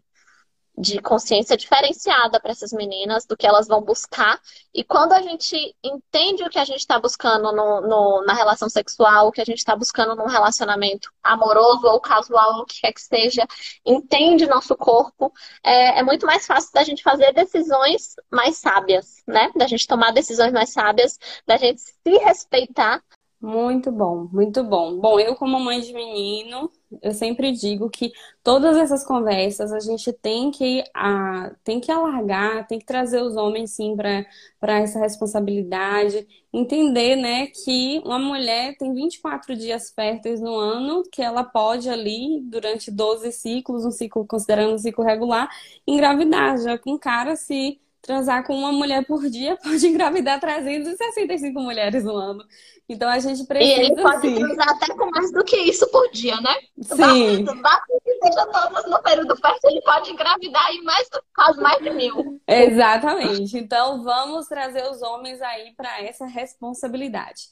[0.80, 4.40] de consciência diferenciada para essas meninas do que elas vão buscar.
[4.74, 8.70] E quando a gente entende o que a gente está buscando no, no, na relação
[8.70, 12.94] sexual, o que a gente está buscando num relacionamento amoroso ou casual, o que quer
[12.94, 13.46] que seja,
[13.86, 19.52] entende nosso corpo, é, é muito mais fácil da gente fazer decisões mais sábias, né?
[19.58, 23.04] Da gente tomar decisões mais sábias, da gente se respeitar
[23.42, 25.00] Muito bom, muito bom.
[25.00, 26.70] Bom, eu como mãe de menino,
[27.02, 28.12] eu sempre digo que
[28.44, 33.38] todas essas conversas a gente tem que, a, tem que alargar, tem que trazer os
[33.38, 40.54] homens sim para essa responsabilidade, entender, né, que uma mulher tem 24 dias férteis no
[40.58, 45.48] ano, que ela pode ali, durante 12 ciclos, um ciclo considerando um ciclo regular,
[45.88, 52.04] engravidar, já um cara se transar com uma mulher por dia pode engravidar 365 mulheres
[52.04, 52.44] no ano.
[52.88, 53.82] Então a gente precisa.
[53.82, 54.36] E ele pode sim.
[54.36, 56.56] transar até com mais do que isso por dia, né?
[56.82, 57.44] Sim.
[57.44, 61.90] Basta que seja todas no período fértil, ele pode engravidar aí mais, quase mais de
[61.92, 62.42] mil.
[62.48, 63.58] Exatamente.
[63.58, 67.50] Então vamos trazer os homens aí para essa responsabilidade.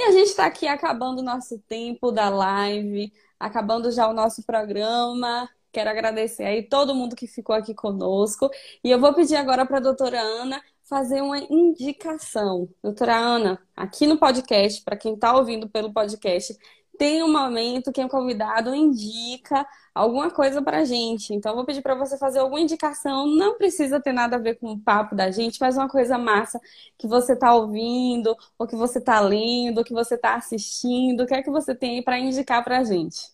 [0.00, 4.42] E a gente está aqui acabando o nosso tempo da live, acabando já o nosso
[4.44, 5.46] programa.
[5.70, 8.48] Quero agradecer aí todo mundo que ficou aqui conosco.
[8.82, 12.66] E eu vou pedir agora para a doutora Ana fazer uma indicação.
[12.82, 16.56] Doutora Ana, aqui no podcast, para quem está ouvindo pelo podcast,
[17.00, 21.32] tem um momento que o convidado indica alguma coisa para gente.
[21.32, 23.26] Então, eu vou pedir para você fazer alguma indicação.
[23.26, 26.60] Não precisa ter nada a ver com o papo da gente, mas uma coisa massa
[26.98, 31.22] que você está ouvindo, ou que você está lendo, ou que você está assistindo.
[31.22, 33.30] O que é que você tem para indicar para a gente?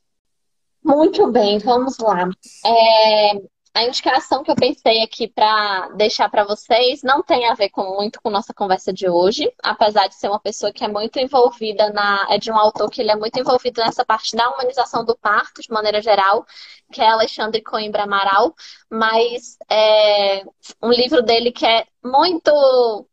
[0.80, 2.30] Muito bem, vamos lá.
[2.64, 3.32] É,
[3.76, 7.84] a indicação que eu pensei aqui para deixar para vocês não tem a ver com,
[7.96, 11.90] muito com nossa conversa de hoje, apesar de ser uma pessoa que é muito envolvida
[11.90, 12.26] na.
[12.30, 15.60] É de um autor que ele é muito envolvido nessa parte da humanização do parto,
[15.60, 16.46] de maneira geral,
[16.90, 18.54] que é Alexandre Coimbra Amaral,
[18.90, 20.42] mas é
[20.82, 23.06] um livro dele que é muito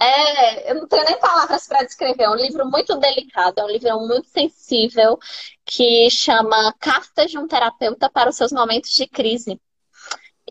[0.00, 2.24] é, eu não tenho nem palavras para descrever.
[2.24, 5.18] É um livro muito delicado, é um livro muito sensível
[5.64, 9.60] que chama Cartas de um Terapeuta para os Seus Momentos de Crise.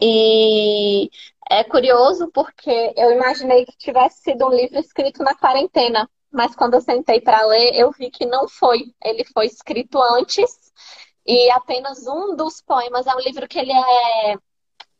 [0.01, 1.10] E
[1.49, 6.74] é curioso porque eu imaginei que tivesse sido um livro escrito na quarentena, mas quando
[6.76, 8.93] eu sentei para ler, eu vi que não foi.
[9.03, 10.51] Ele foi escrito antes
[11.26, 14.38] e apenas um dos poemas é um livro que ele é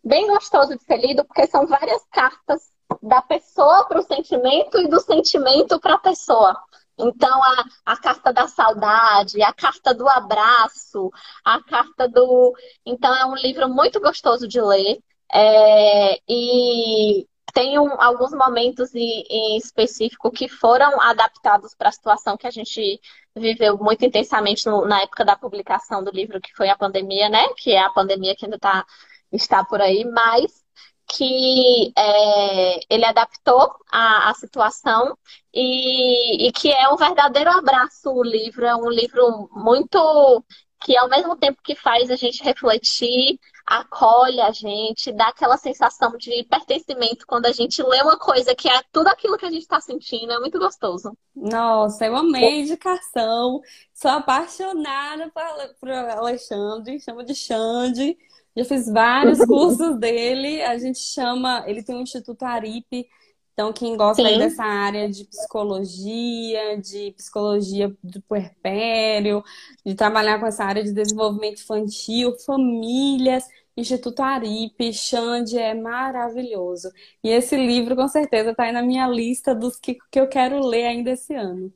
[0.04, 4.88] bem gostoso de ser lido porque são várias cartas da pessoa para o sentimento e
[4.88, 6.58] do sentimento para a pessoa.
[6.98, 11.12] Então, a, a carta da saudade, a carta do abraço,
[11.44, 12.54] a carta do.
[12.86, 15.00] Então, é um livro muito gostoso de ler.
[15.32, 16.20] É...
[16.28, 22.48] E tem um, alguns momentos em, em, específico que foram adaptados para a situação que
[22.48, 23.00] a gente
[23.36, 27.48] viveu muito intensamente no, na época da publicação do livro, que foi a pandemia, né?
[27.58, 28.86] Que é a pandemia que ainda tá,
[29.32, 30.65] está por aí, mas
[31.08, 35.18] que é, ele adaptou a situação
[35.54, 38.66] e, e, que é um verdadeiro abraço o livro.
[38.66, 40.44] É um livro muito
[40.84, 46.16] que ao mesmo tempo que faz a gente refletir, acolhe a gente, dá aquela sensação
[46.18, 49.64] de pertencimento quando a gente lê uma coisa que é tudo aquilo que a gente
[49.64, 51.18] está sentindo, é muito gostoso.
[51.36, 58.16] Nossa, eu amei a indicação, sou apaixonada por, por Alexandre, chamo de Xande.
[58.56, 60.62] Já fiz vários cursos dele.
[60.64, 63.08] A gente chama, ele tem um Instituto Aripe.
[63.54, 69.42] Então, quem gosta dessa área de psicologia, de psicologia do puerpério,
[69.86, 73.48] de trabalhar com essa área de desenvolvimento infantil, famílias,
[73.78, 76.92] Instituto Aripe, Xande é maravilhoso.
[77.24, 80.60] E esse livro, com certeza, está aí na minha lista dos que, que eu quero
[80.66, 81.74] ler ainda esse ano.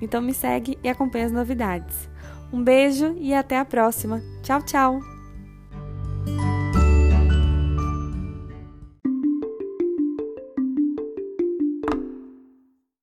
[0.00, 2.08] então me segue e acompanhe as novidades.
[2.52, 4.22] Um beijo e até a próxima.
[4.40, 5.13] Tchau, tchau!
[6.26, 6.63] Bye.